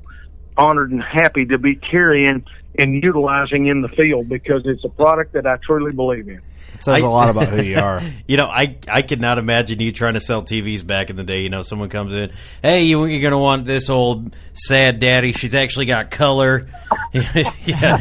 [0.58, 2.44] honored and happy to be carrying
[2.78, 6.42] and utilizing in the field because it's a product that I truly believe in.
[6.76, 8.02] It says a lot about who you are.
[8.28, 11.24] You know, I I could not imagine you trying to sell TVs back in the
[11.24, 11.42] day.
[11.42, 12.32] You know, someone comes in,
[12.62, 15.34] hey, you, you're going to want this old sad daddy.
[15.34, 16.70] She's actually got color.
[17.14, 17.98] yeah.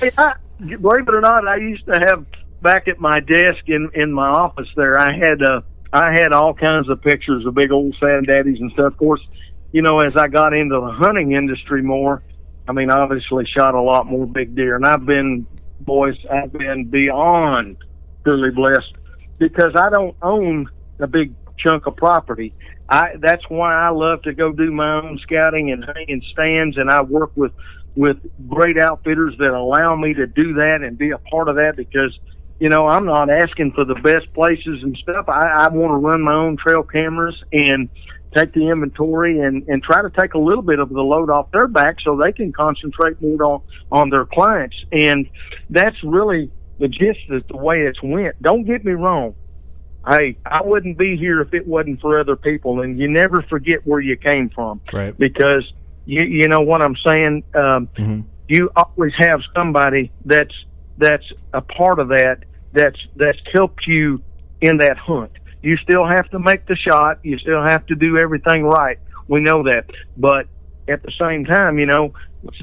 [0.00, 2.24] Hey, I, believe it or not, I used to have
[2.62, 4.98] back at my desk in in my office there.
[4.98, 5.60] I had uh,
[5.92, 8.92] I had all kinds of pictures of big old sad daddies and stuff.
[8.92, 9.20] Of course,
[9.72, 12.22] you know, as I got into the hunting industry more,
[12.68, 15.46] I mean, obviously shot a lot more big deer, and I've been,
[15.86, 17.76] boys, I've been beyond
[18.24, 18.92] truly blessed
[19.38, 20.68] because I don't own
[21.00, 22.54] a big chunk of property.
[22.88, 26.90] I that's why I love to go do my own scouting and hanging stands, and
[26.90, 27.52] I work with
[27.94, 31.74] with great outfitters that allow me to do that and be a part of that
[31.76, 32.16] because
[32.58, 35.26] you know I'm not asking for the best places and stuff.
[35.28, 37.88] I, I want to run my own trail cameras and
[38.36, 41.50] take the inventory and and try to take a little bit of the load off
[41.52, 43.60] their back so they can concentrate more on
[43.90, 44.76] on their clients.
[44.92, 45.28] And
[45.70, 48.40] that's really the gist of the way it's went.
[48.42, 49.34] Don't get me wrong.
[50.08, 53.84] Hey, I wouldn't be here if it wasn't for other people, and you never forget
[53.84, 55.16] where you came from Right.
[55.18, 55.64] because
[56.04, 57.42] you you know what I'm saying.
[57.54, 58.20] Um, Mm-hmm.
[58.48, 60.54] You always have somebody that's
[60.98, 64.22] that's a part of that that's that's helped you
[64.60, 65.32] in that hunt.
[65.62, 67.18] You still have to make the shot.
[67.22, 68.98] You still have to do everything right.
[69.28, 69.86] We know that,
[70.16, 70.46] but
[70.88, 72.14] at the same time, you know,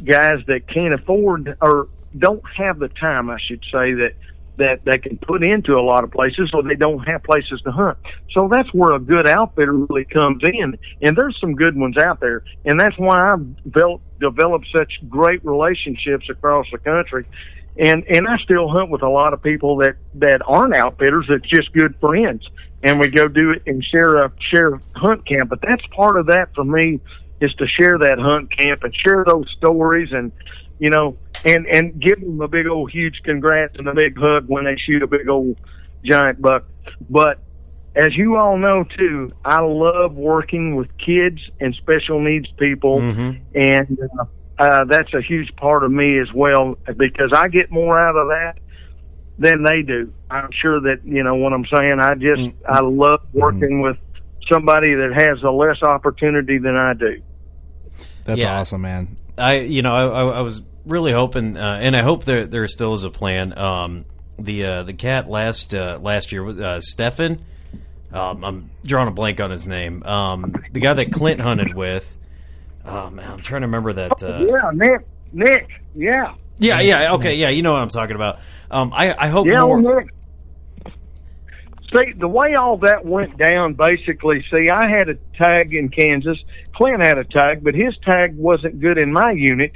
[0.05, 4.13] guys that can't afford or don't have the time, I should say that
[4.57, 7.71] that they can put into a lot of places or they don't have places to
[7.71, 7.97] hunt.
[8.33, 10.77] So that's where a good outfitter really comes in.
[11.01, 12.43] And there's some good ones out there.
[12.63, 17.25] And that's why I've developed, developed such great relationships across the country.
[17.77, 21.49] And, and I still hunt with a lot of people that, that aren't outfitters, that's
[21.49, 22.47] just good friends.
[22.83, 25.49] And we go do it and share a, share hunt camp.
[25.49, 26.99] But that's part of that for me
[27.39, 30.31] is to share that hunt camp and share those stories and,
[30.79, 34.45] you know, and and give them a big old huge congrats and a big hug
[34.47, 35.57] when they shoot a big old
[36.03, 36.65] giant buck.
[37.09, 37.39] But
[37.95, 42.99] as you all know too, I love working with kids and special needs people,
[43.53, 44.25] and uh,
[44.57, 48.27] uh, that's a huge part of me as well because I get more out of
[48.29, 48.57] that
[49.39, 50.13] than they do.
[50.29, 51.99] I'm sure that you know what I'm saying.
[51.99, 53.97] I just I love working with
[54.51, 57.21] somebody that has a less opportunity than I do.
[58.25, 58.59] That's Yeah.
[58.59, 59.17] awesome, man.
[59.37, 62.67] I you know I, I, I was really hoping, uh, and I hope there there
[62.67, 63.57] still is a plan.
[63.57, 64.05] Um,
[64.39, 67.39] the uh, the cat last uh, last year, uh, Stefan.
[68.11, 70.03] Um, I'm drawing a blank on his name.
[70.03, 72.07] Um, the guy that Clint hunted with.
[72.85, 74.21] Oh man, I'm trying to remember that.
[74.21, 76.35] Uh, yeah, Nick, Nick, yeah.
[76.59, 77.49] yeah, yeah, okay, yeah.
[77.49, 78.39] You know what I'm talking about.
[78.73, 80.01] Um, I I hope Yeah, more.
[80.01, 80.13] Nick.
[81.93, 86.39] See, the way all that went down, basically, see, I had a tag in Kansas.
[86.75, 89.73] Clint had a tag, but his tag wasn't good in my unit.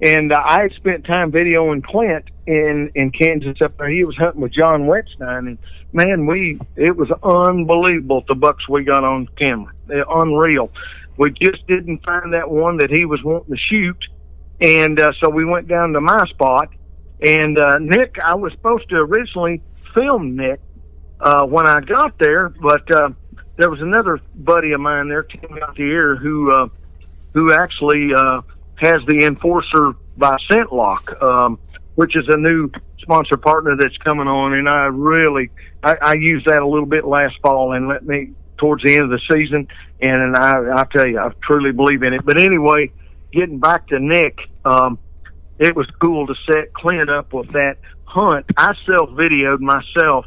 [0.00, 3.88] And uh, I had spent time videoing Clint in, in Kansas up there.
[3.88, 5.48] He was hunting with John Wetstein.
[5.48, 5.58] And
[5.92, 9.72] man, we, it was unbelievable the bucks we got on camera.
[9.88, 10.70] They're unreal.
[11.16, 13.98] We just didn't find that one that he was wanting to shoot.
[14.60, 16.68] And, uh, so we went down to my spot.
[17.20, 19.60] And, uh, Nick, I was supposed to originally
[19.94, 20.60] film Nick,
[21.20, 23.10] uh, when I got there, but, uh,
[23.56, 26.68] there was another buddy of mine there, Tim Gautier, who, uh,
[27.34, 28.42] who actually, uh,
[28.76, 31.58] has the Enforcer by ScentLok, um,
[31.96, 34.52] which is a new sponsor partner that's coming on.
[34.52, 35.50] And I really,
[35.82, 39.04] I, I used that a little bit last fall and let me towards the end
[39.04, 39.68] of the season.
[40.00, 42.24] And, and I, I tell you, I truly believe in it.
[42.24, 42.92] But anyway,
[43.32, 44.98] getting back to Nick, um,
[45.58, 48.46] it was cool to set Clint up with that hunt.
[48.56, 50.26] I self videoed myself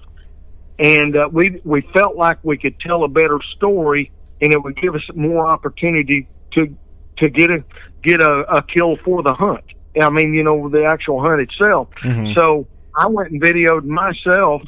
[0.81, 4.11] and uh, we we felt like we could tell a better story,
[4.41, 6.75] and it would give us more opportunity to
[7.17, 7.63] to get a
[8.03, 9.63] get a, a kill for the hunt.
[10.01, 11.89] I mean, you know, the actual hunt itself.
[12.03, 12.33] Mhm.
[12.33, 14.63] So I went and videoed myself,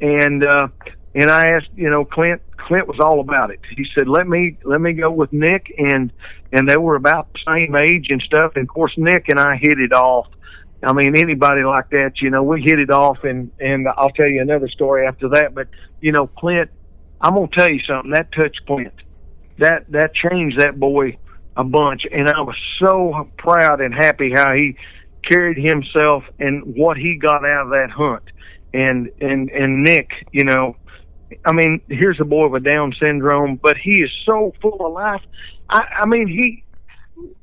[0.00, 0.68] and uh,
[1.14, 2.40] and I asked, you know, Clint.
[2.68, 3.60] Clint was all about it.
[3.74, 6.12] He said, "Let me let me go with Nick," and
[6.52, 8.52] and they were about the same age and stuff.
[8.56, 10.26] And of course, Nick and I hit it off.
[10.82, 14.28] I mean, anybody like that, you know, we hit it off, and and I'll tell
[14.28, 15.54] you another story after that.
[15.54, 15.68] But
[16.02, 16.70] you know, Clint,
[17.22, 18.10] I'm gonna tell you something.
[18.10, 18.92] That touched Clint.
[19.56, 21.16] That that changed that boy
[21.56, 24.76] a bunch, and I was so proud and happy how he
[25.24, 28.24] carried himself and what he got out of that hunt.
[28.74, 30.76] And and and Nick, you know,
[31.44, 35.22] I mean, here's a boy with Down syndrome, but he is so full of life.
[35.68, 36.64] I, I mean, he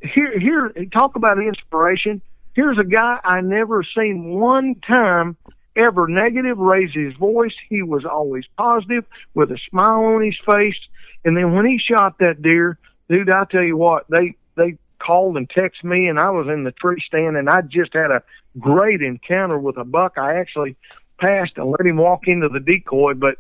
[0.01, 2.21] here here talk about inspiration.
[2.53, 5.38] Here's a guy I never seen one time
[5.75, 7.53] ever negative raise his voice.
[7.69, 10.79] He was always positive with a smile on his face.
[11.25, 12.77] And then when he shot that deer,
[13.09, 16.63] dude, I tell you what, they they called and texted me, and I was in
[16.63, 18.23] the tree stand, and I just had a
[18.57, 20.17] great encounter with a buck.
[20.17, 20.75] I actually
[21.19, 23.38] passed and let him walk into the decoy, but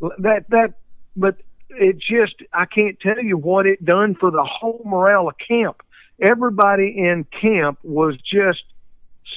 [0.00, 0.74] that that
[1.16, 1.36] but
[1.70, 5.82] it just I can't tell you what it done for the whole morale of camp.
[6.20, 8.62] Everybody in camp was just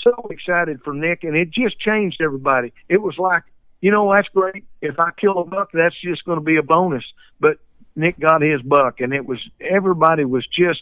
[0.04, 2.74] so excited for Nick, and it just changed everybody.
[2.90, 3.44] It was like,
[3.82, 4.66] you know, that's great.
[4.82, 7.04] If I kill a buck, that's just going to be a bonus.
[7.40, 7.58] But
[7.96, 10.82] Nick got his buck, and it was everybody was just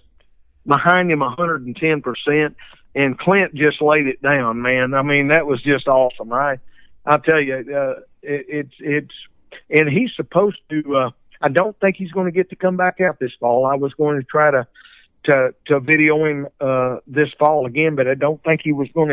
[0.65, 2.55] behind him a 110 percent.
[2.95, 4.93] And Clint just laid it down, man.
[4.93, 6.34] I mean, that was just awesome.
[6.34, 6.57] I,
[7.05, 9.13] I tell you, uh, it, it's it's,
[9.69, 10.95] and he's supposed to.
[10.97, 11.09] uh
[11.41, 13.65] I don't think he's going to get to come back out this fall.
[13.65, 14.67] I was going to try to
[15.25, 19.09] to to video him uh this fall again, but I don't think he was going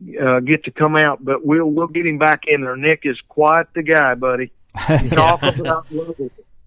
[0.00, 1.24] to uh get to come out.
[1.24, 2.76] But we'll we'll get him back in there.
[2.76, 4.50] Nick is quite the guy, buddy.
[4.88, 5.08] He's Yeah.
[5.10, 5.86] talking about.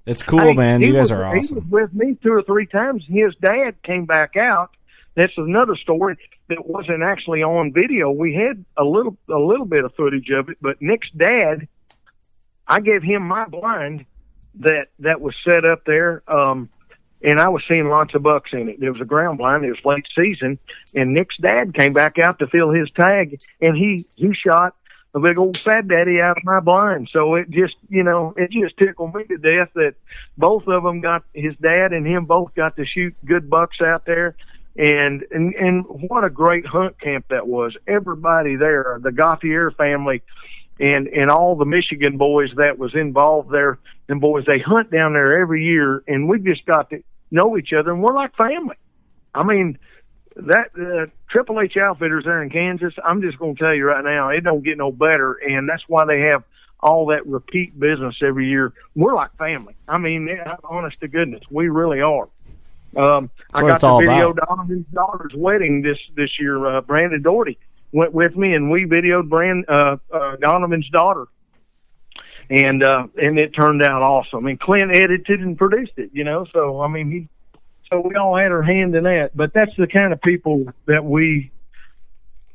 [0.05, 0.82] It's cool, Hey, man.
[0.82, 1.41] You guys was- are awesome.
[1.47, 3.03] He was with me two or three times.
[3.07, 4.72] His dad came back out.
[5.15, 6.15] That's another story
[6.47, 8.09] that wasn't actually on video.
[8.11, 11.67] We had a little a little bit of footage of it, but Nick's dad,
[12.68, 14.05] I gave him my blind
[14.55, 16.24] that that was set up there.
[16.28, 16.70] Um,
[17.24, 18.80] and I was seeing lots of bucks in it.
[18.80, 19.64] There was a ground blind.
[19.64, 20.57] It was late season,
[20.95, 24.76] and Nick's dad came back out to fill his tag, and he he shot
[25.14, 27.09] a big old fat daddy out of my blind.
[27.12, 29.95] So it just you know it just tickled me to death that
[30.38, 34.05] both of them got his dad and him both got to shoot good bucks out
[34.05, 34.36] there.
[34.78, 37.76] And and and what a great hunt camp that was!
[37.88, 40.24] Everybody there, the Gauthier family,
[40.82, 43.78] and and all the Michigan boys that was involved there.
[44.10, 47.72] And boys, they hunt down there every year, and we just got to know each
[47.72, 48.76] other, and we're like family.
[49.34, 49.78] I mean,
[50.36, 52.94] that uh, Triple H Outfitters there in Kansas.
[53.06, 55.84] I'm just going to tell you right now, it don't get no better, and that's
[55.88, 56.44] why they have
[56.80, 58.74] all that repeat business every year.
[58.96, 59.76] We're like family.
[59.88, 62.28] I mean, yeah, honest to goodness, we really are.
[62.98, 64.48] Um, I got to all video about.
[64.48, 66.66] Donovan's daughter's wedding this this year.
[66.66, 67.58] Uh, Brandon Doherty
[67.92, 71.26] went with me, and we videoed Brand uh, uh, Donovan's daughter,
[72.50, 74.46] and uh, and it turned out awesome.
[74.48, 76.46] And Clint edited and produced it, you know.
[76.54, 77.30] So I mean, he
[77.89, 79.32] so we all had our hand in that.
[79.36, 81.52] But that's the kind of people that we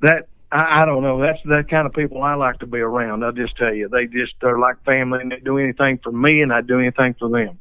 [0.00, 1.20] that I, I don't know.
[1.20, 3.24] That's the kind of people I like to be around.
[3.24, 6.42] I'll just tell you, they just they're like family, and they do anything for me,
[6.42, 7.58] and I do anything for them.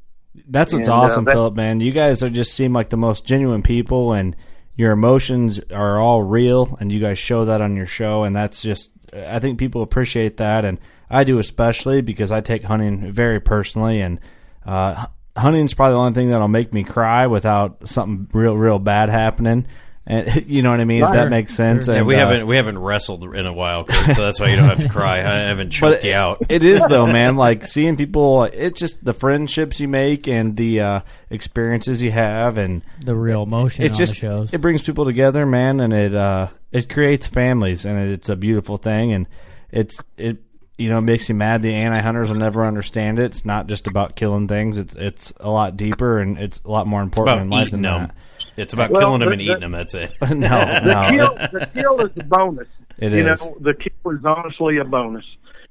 [0.47, 1.55] That's what's And, uh, awesome, that- Phillip.
[1.55, 4.35] Man, you guys are just seem like the most genuine people, and
[4.75, 8.61] your emotions are all real, and you guys show that on your show, and that's
[8.61, 8.91] just.
[9.13, 10.77] I think people appreciate that, and
[11.09, 14.19] I do especially because I take hunting very personally, and
[14.65, 18.79] uh, hu- hunting's probably the only thing that'll make me cry without something real, real
[18.79, 19.67] bad happening.
[20.07, 21.03] And you know what I mean?
[21.03, 21.87] If that makes sense.
[21.87, 24.49] Yeah, And, we uh, haven't we haven't wrestled in a while, Kurt, so that's why
[24.49, 25.17] you don't have to cry.
[25.19, 26.43] I haven't choked But you out.
[26.49, 27.35] it is though, man.
[27.45, 30.99] Like seeing people, it's just the friendships you make and the uh,
[31.31, 34.53] experiences you have, and The real emotion It on just the shows.
[34.53, 38.77] it brings people together, man, and it uh, it creates families, and it's a beautiful
[38.77, 39.27] thing, and
[39.71, 40.37] it's it
[40.77, 41.61] you know makes you mad.
[41.61, 43.25] The anti hunters will never understand it.
[43.25, 44.77] It's not just about killing things.
[44.77, 47.81] It's it's a lot deeper, and it's a lot more important about in life than
[47.81, 48.01] them.
[48.07, 48.15] that.
[48.57, 49.71] It's about Well, killing them and the- eating them.
[49.71, 50.13] That's it.
[50.21, 51.09] no, the no.
[51.11, 52.67] kill, the kill is a bonus.
[52.97, 53.41] It you is.
[53.41, 55.25] know, the kill is honestly a bonus.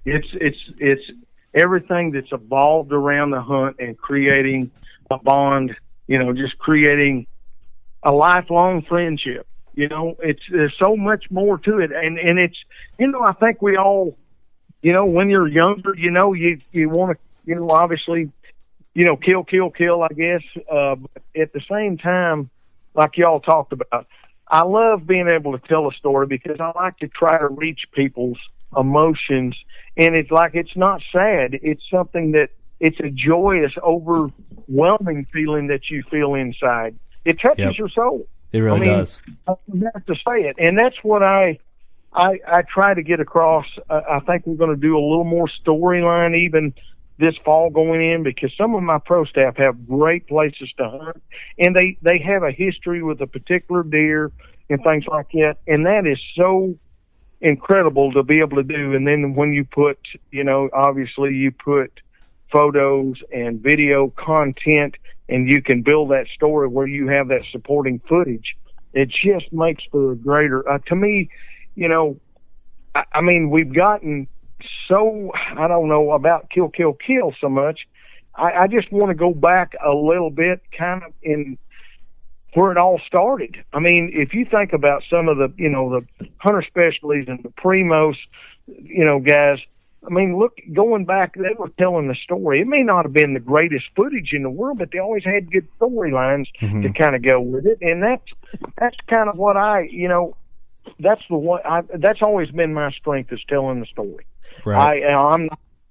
[0.04, 1.02] It's it's it's
[1.54, 4.70] everything that's evolved around the hunt and creating
[5.10, 5.74] a bond.
[6.06, 7.26] You know, just creating
[8.02, 9.46] a lifelong friendship.
[9.74, 12.56] You know, it's there's so much more to it, and and it's
[12.98, 14.16] you know I think we all,
[14.82, 18.30] you know, when you're younger, you know, you you want to you know obviously,
[18.92, 20.02] you know, kill kill kill.
[20.02, 22.50] I guess, uh, but at the same time,
[22.94, 24.06] like y'all talked about,
[24.48, 27.80] I love being able to tell a story because I like to try to reach
[27.92, 28.38] people's
[28.76, 29.56] emotions,
[29.96, 31.58] and it's like it's not sad.
[31.62, 32.48] It's something that
[32.80, 36.98] it's a joyous, overwhelming feeling that you feel inside.
[37.24, 37.78] It touches Yep.
[37.78, 38.26] your soul.
[38.52, 39.20] It really I mean, does.
[39.48, 39.54] I
[39.94, 41.58] have to say it, and that's what I
[42.12, 43.66] I, I try to get across.
[43.90, 46.74] Uh, I think we're going to do a little more storyline even
[47.18, 51.22] this fall going in because some of my pro staff have great places to hunt,
[51.58, 54.32] and they they have a history with a particular deer
[54.68, 56.76] and things like that, and that is so
[57.40, 58.94] incredible to be able to do.
[58.94, 59.98] And then when you put,
[60.30, 62.00] you know, obviously you put
[62.50, 64.96] photos and video content
[65.28, 68.56] and you can build that story where you have that supporting footage.
[68.94, 71.28] It just makes for a greater, uh, to me,
[71.74, 72.18] you know,
[72.94, 74.28] I, I mean, we've gotten
[74.88, 77.80] so I don't know about kill, kill, kill so much.
[78.34, 81.56] I, I just want to go back a little bit, kind of in
[82.54, 83.56] where it all started.
[83.72, 87.42] I mean, if you think about some of the, you know, the Hunter Specialties and
[87.42, 88.14] the Primos,
[88.66, 89.58] you know, guys.
[90.06, 92.60] I mean, look, going back, they were telling the story.
[92.60, 95.50] It may not have been the greatest footage in the world, but they always had
[95.50, 96.82] good storylines Mhm.
[96.82, 98.30] to kind of go with it, and that's
[98.76, 100.36] that's kind of what I, you know,
[101.00, 101.62] that's the one.
[101.64, 104.26] I, that's always been my strength is telling the story.
[104.64, 105.02] Right.
[105.02, 105.48] I, I'm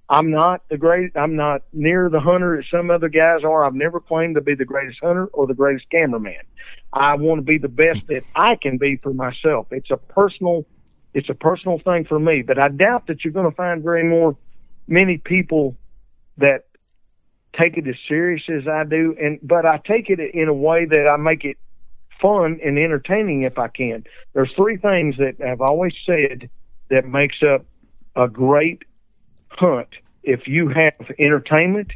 [0.10, 1.16] I'm not the great.
[1.16, 3.66] I'm not near the hunter that some other guys are.
[3.66, 6.42] I've never claimed to be the greatest hunter or the greatest cameraman.
[6.92, 8.14] I want to be the best hmm.
[8.14, 9.68] that I can be for myself.
[9.72, 10.66] It's a personal,
[11.14, 12.44] it's a personal thing for me.
[12.44, 14.38] But I doubt that you're going to find very more
[14.88, 15.76] many people
[16.38, 16.66] that
[17.60, 19.16] take it as serious as I do.
[19.20, 21.58] And but I take it in a way that I make it
[22.22, 24.04] fun and entertaining if I can.
[24.34, 26.50] There's three things that I've always said
[26.90, 27.66] that makes up
[28.16, 28.84] a great
[29.50, 29.90] hunt.
[30.24, 31.92] If you have entertainment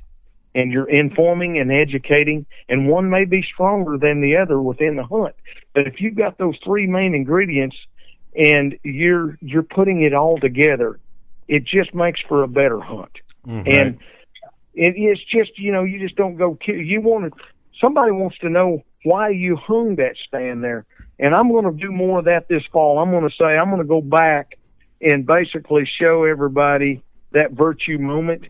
[0.53, 5.03] and you're informing and educating, and one may be stronger than the other within the
[5.03, 5.35] hunt.
[5.73, 7.77] But if you've got those three main ingredients
[8.35, 10.99] and you're you're putting it all together,
[11.47, 13.11] it just makes for a better hunt.
[13.47, 13.67] Mm-hmm.
[13.67, 13.99] And
[14.73, 16.75] it, it's just you know you just don't go kill.
[16.75, 17.39] You want to
[17.81, 20.85] somebody wants to know why you hung that stand there,
[21.19, 22.99] and I'm going to do more of that this fall.
[22.99, 24.56] I'm going to say I'm going to go back
[25.01, 28.45] and basically show everybody that virtue moment.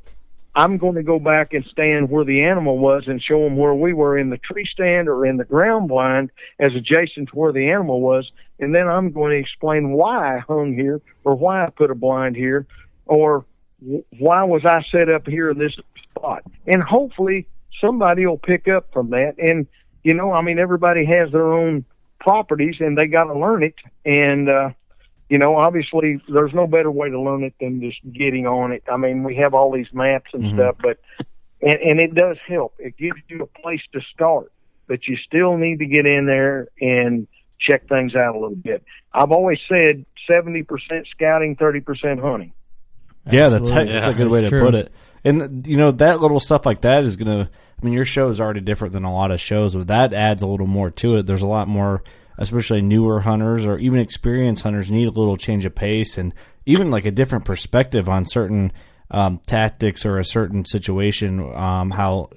[0.55, 3.75] I'm going to go back and stand where the animal was and show them where
[3.75, 7.51] we were in the tree stand or in the ground blind as adjacent to where
[7.51, 8.31] the animal was.
[8.59, 11.95] And then I'm going to explain why I hung here or why I put a
[11.95, 12.65] blind here
[13.05, 13.45] or
[14.17, 15.77] why was I set up here in this
[16.15, 16.43] spot.
[16.65, 17.47] And hopefully
[17.79, 19.35] somebody will pick up from that.
[19.37, 19.67] And,
[20.03, 21.85] you know, I mean, everybody has their own
[22.19, 23.75] properties and they got to learn it.
[24.05, 24.69] And, uh,
[25.29, 28.83] you know, obviously there's no better way to learn it than just getting on it.
[28.91, 30.53] I mean, we have all these maps and Mhm.
[30.53, 30.99] stuff, but,
[31.61, 32.75] and, and it does help.
[32.79, 34.51] It gives you a place to start,
[34.87, 37.27] but you still need to get in there and
[37.59, 38.83] check things out a little bit.
[39.13, 40.65] I've always said 70%
[41.11, 42.53] scouting, 30% hunting.
[43.29, 43.93] Yeah, that's, Absolutely.
[43.93, 44.91] that's a good way to that's put it.
[45.25, 47.49] And you know that little stuff like that is gonna.
[47.81, 50.41] I mean, your show is already different than a lot of shows, but that adds
[50.41, 51.25] a little more to it.
[51.27, 52.03] There's a lot more,
[52.37, 56.33] especially newer hunters or even experienced hunters need a little change of pace and
[56.65, 58.71] even like a different perspective on certain
[59.09, 61.39] um, tactics or a certain situation.
[61.55, 62.29] Um, how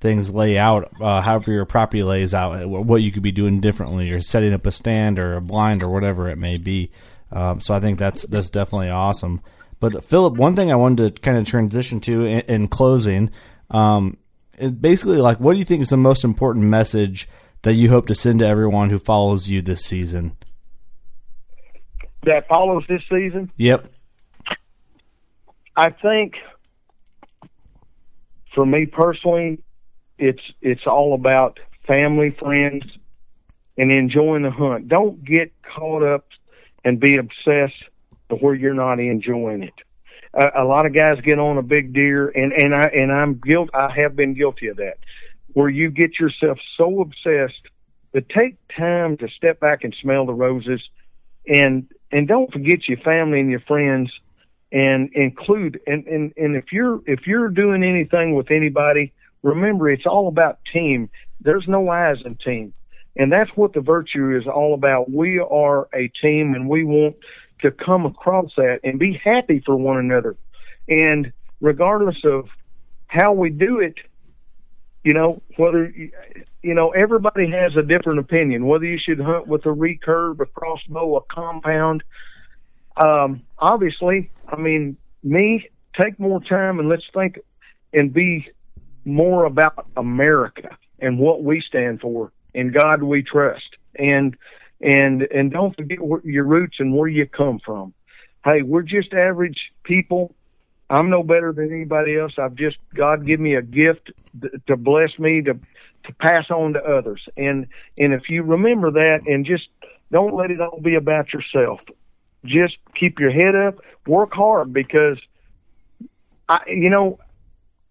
[0.00, 3.60] things lay out, uh, however your property lays out, uh, what you could be doing
[3.60, 6.90] differently, or setting up a stand or a blind or whatever it may be.
[7.32, 9.40] Um, so I think that's that's definitely awesome.
[9.80, 13.30] But Phillip, one thing I wanted to kind of transition to in, in closing,
[13.70, 14.16] um,
[14.58, 17.28] is basically like, what do you think is the most important message
[17.62, 20.36] that you hope to send to everyone who follows you this season?
[22.24, 23.92] That follows this season, Yep.
[25.76, 26.34] I think
[28.54, 29.58] for me personally,
[30.18, 32.84] it's it's all about family, friends,
[33.76, 34.88] and enjoying the hunt.
[34.88, 36.26] Don't get caught up
[36.84, 37.84] and be obsessed
[38.30, 39.74] to where you're not enjoying it.
[40.32, 43.34] A, a lot of guys get on a big deer, and and I and I'm
[43.34, 43.70] guilt.
[43.74, 44.98] I have been guilty of that,
[45.56, 47.62] where you get yourself so obsessed.
[48.12, 50.82] But take time to step back and smell the roses,
[51.46, 54.12] and and don't forget your family and your friends
[54.70, 60.06] and include and, and and if you're if you're doing anything with anybody remember it's
[60.06, 61.08] all about team.
[61.40, 62.74] There's no eyes in team.
[63.16, 65.10] And that's what the virtue is all about.
[65.10, 67.16] We are a team and we want
[67.60, 70.36] to come across that and be happy for one another.
[70.86, 71.32] And
[71.62, 72.48] regardless of
[73.06, 73.94] how we do it
[75.06, 75.86] you know whether
[76.62, 80.46] you know everybody has a different opinion whether you should hunt with a recurve a
[80.46, 82.02] crossbow a compound
[82.96, 85.68] um, obviously, I mean, me,
[86.00, 87.38] take more time and let's think
[87.92, 88.48] and be
[89.04, 93.76] more about America and what we stand for and God we trust.
[93.98, 94.36] And,
[94.80, 97.92] and, and don't forget your roots and where you come from.
[98.44, 100.34] Hey, we're just average people.
[100.88, 102.32] I'm no better than anybody else.
[102.38, 104.12] I've just, God give me a gift
[104.66, 107.22] to bless me to, to pass on to others.
[107.36, 107.66] And,
[107.98, 109.68] and if you remember that and just
[110.12, 111.80] don't let it all be about yourself
[112.46, 115.18] just keep your head up, work hard because
[116.48, 117.18] I you know,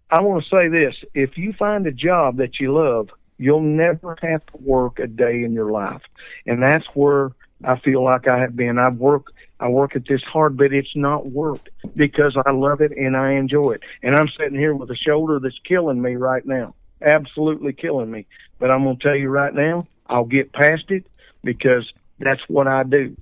[0.09, 4.17] I want to say this, if you find a job that you love, you'll never
[4.21, 6.01] have to work a day in your life.
[6.45, 7.31] And that's where
[7.63, 8.77] I feel like I have been.
[8.77, 12.91] I've worked I work at this hard, but it's not work because I love it
[12.91, 13.81] and I enjoy it.
[14.03, 16.75] And I'm sitting here with a shoulder that's killing me right now.
[17.01, 18.25] Absolutely killing me.
[18.59, 21.05] But I'm going to tell you right now, I'll get past it
[21.43, 21.89] because
[22.19, 23.15] that's what I do.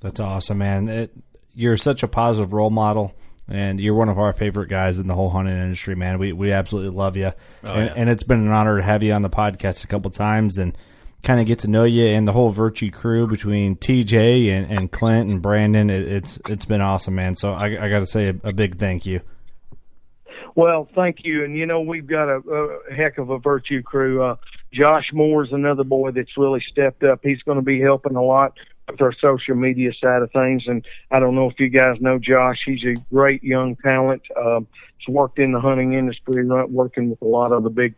[0.00, 0.88] That's awesome, man.
[0.88, 1.12] It,
[1.54, 3.14] you're such a positive role model.
[3.46, 6.18] and you're one of our favorite guys in the whole hunting industry, man.
[6.18, 7.32] We we absolutely love you,
[7.62, 7.92] Oh, and, yeah.
[7.96, 10.74] and it's been an honor to have you on the podcast a couple times and
[11.24, 14.92] kind of get to know you and the whole Virtue crew between TJ and, and
[14.92, 15.90] Clint and Brandon.
[15.90, 17.34] It, it's it's been awesome, man.
[17.34, 19.20] So I, I got to say a, a big thank you.
[20.54, 21.44] Well, thank you.
[21.44, 24.22] And you know, we've got a, a heck of a virtue crew.
[24.22, 24.36] Uh,
[24.72, 27.20] Josh Moore's another boy that's really stepped up.
[27.22, 28.54] He's going to be helping a lot
[28.88, 30.64] with our social media side of things.
[30.66, 32.58] And I don't know if you guys know Josh.
[32.66, 34.22] He's a great young talent.
[34.36, 34.66] Um,
[34.98, 37.96] he's worked in the hunting industry, working with a lot of the big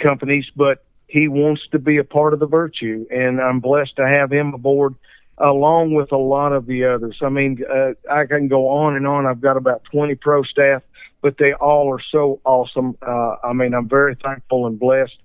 [0.00, 0.84] companies, but
[1.14, 3.06] he wants to be a part of the virtue.
[3.10, 4.94] And I'm blessed to have him aboard
[5.38, 7.18] along with a lot of the others.
[7.22, 9.26] I mean, uh, I can go on and on.
[9.26, 10.82] I've got about 20 pro staff
[11.24, 12.98] but they all are so awesome.
[13.00, 15.16] Uh, I mean, I'm very thankful and blessed.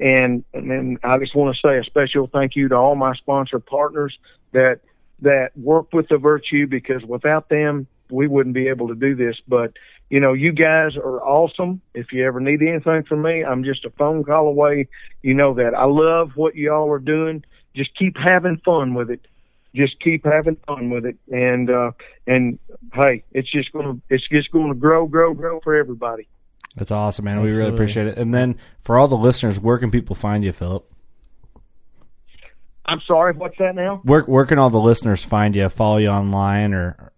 [0.00, 3.58] And, and I just want to say a special thank you to all my sponsor
[3.58, 4.16] partners
[4.52, 4.80] that,
[5.20, 9.36] that work with the virtue because without them, we wouldn't be able to do this.
[9.48, 9.72] But,
[10.10, 11.80] you know, you guys are awesome.
[11.94, 14.88] If you ever need anything from me, I'm just a phone call away.
[15.22, 17.44] You know that I love what y'all are doing.
[17.74, 19.26] Just keep having fun with it
[19.74, 21.92] just keep having fun with it and uh
[22.26, 22.58] and
[22.94, 26.28] hey it's just gonna it's just gonna grow grow grow for everybody
[26.76, 27.42] That's awesome, man.
[27.42, 28.16] We really appreciate it.
[28.16, 30.88] And then for all the listeners, where can people find you, Phillip?
[32.84, 35.68] i'm sorry what's that now Where where can all the listeners find you?
[35.68, 37.12] Follow you online or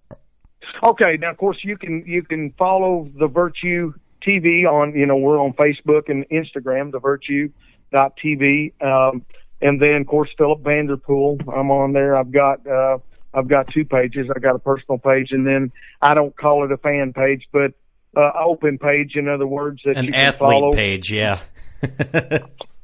[0.83, 3.93] okay now of course you can you can follow the virtue
[4.27, 7.49] tv on you know we're on facebook and instagram the virtue
[7.93, 9.25] dot tv um
[9.61, 12.17] and then of course phillip vanderpool i'm on there.
[12.17, 12.99] I've got uh
[13.33, 14.29] i've got two pages.
[14.35, 15.73] I got a personal page and then
[16.03, 17.73] i don't call it a fan page but
[18.17, 20.73] uh open page in other words that An you can athlete follow.
[20.75, 21.41] page, yeah.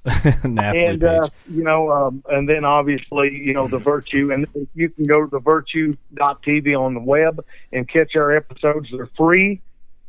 [0.54, 5.04] and uh, you know, um, and then obviously, you know, the Virtue, and you can
[5.04, 8.88] go to the Virtue.tv on the web and catch our episodes.
[8.90, 9.60] They're free,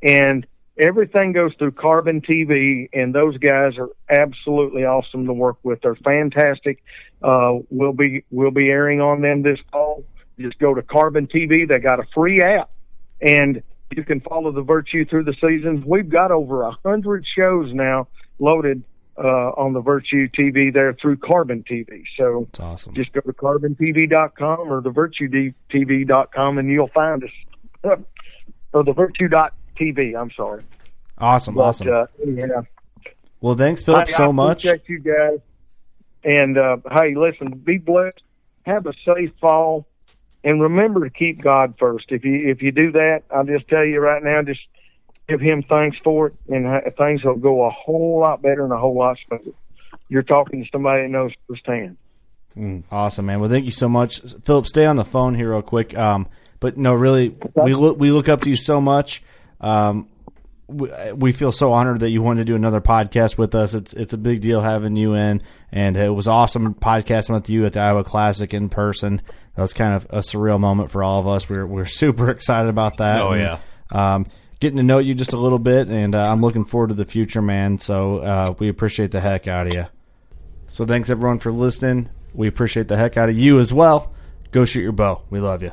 [0.02, 0.46] and
[0.78, 5.82] everything goes through Carbon TV, and those guys are absolutely awesome to work with.
[5.82, 6.82] They're fantastic.
[7.22, 10.06] Uh, we'll be we'll be airing on them this fall.
[10.39, 11.68] Just go to Carbon TV.
[11.68, 12.70] They got a free app,
[13.20, 13.62] and
[13.92, 15.84] you can follow the Virtue through the seasons.
[15.86, 18.08] We've got over a hundred shows now
[18.39, 18.84] loaded
[19.18, 22.03] uh, on the Virtue TV there through Carbon TV.
[22.18, 22.95] So That's awesome.
[22.95, 27.30] just go to carbontv.com or the virtuetv.com and you'll find us.
[28.74, 30.64] or the virtue.tv, I'm sorry.
[31.18, 31.88] Awesome, But, awesome.
[31.89, 32.64] Uh, anyhow,
[33.41, 34.66] well, thanks, Phillip, so I much.
[34.66, 35.39] appreciate you guys.
[36.24, 38.22] And uh, hey, listen, be blessed.
[38.68, 39.88] Have a safe fall,
[40.43, 42.05] and remember to keep God first.
[42.09, 44.59] If you if you do that, I'll just tell you right now, just
[45.32, 48.74] give Him thanks for it, and uh, things will go a whole lot better and
[48.74, 49.52] a whole lot smoother.
[50.10, 51.98] You're talking to somebody that knows firsthand.
[52.58, 53.40] Mm, awesome, man.
[53.40, 54.68] Well, thank you so much, Phillip.
[54.68, 55.98] Stay on the phone here real quick.
[55.98, 56.28] Um,
[56.60, 59.24] but no, really, we look we look up to you so much.
[59.62, 60.10] Um,
[60.68, 63.74] we, we feel so honored that you wanted to do another podcast with us.
[63.74, 67.66] It's it's a big deal having you in, and it was awesome podcasting with you
[67.66, 69.22] at the Iowa Classic in person.
[69.56, 71.50] That was kind of a surreal moment for all of us.
[71.50, 73.22] We're we're super excited about that.
[73.22, 73.60] Oh, And, yeah.
[73.92, 74.28] Um,
[74.62, 77.03] getting to know you just a little bit, and uh, I'm looking forward to the
[77.03, 77.80] future, man.
[77.80, 79.88] So uh, we appreciate the heck out of you.
[80.70, 82.09] So thanks everyone for listening.
[82.34, 84.14] We appreciate the heck out of you as well.
[84.51, 85.24] Go shoot your bow.
[85.30, 85.72] We love you.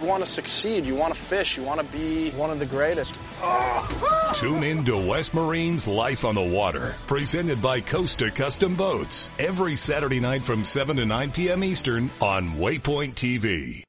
[0.00, 0.86] You want to succeed.
[0.86, 1.58] You want to fish.
[1.58, 3.18] You want to be one of the greatest.
[4.32, 9.76] Tune in to West Marine's Life on the Water, presented by Costa Custom Boats, every
[9.76, 11.62] Saturday night from 7 to 9 p.m.
[11.62, 13.84] Eastern on Waypoint TV.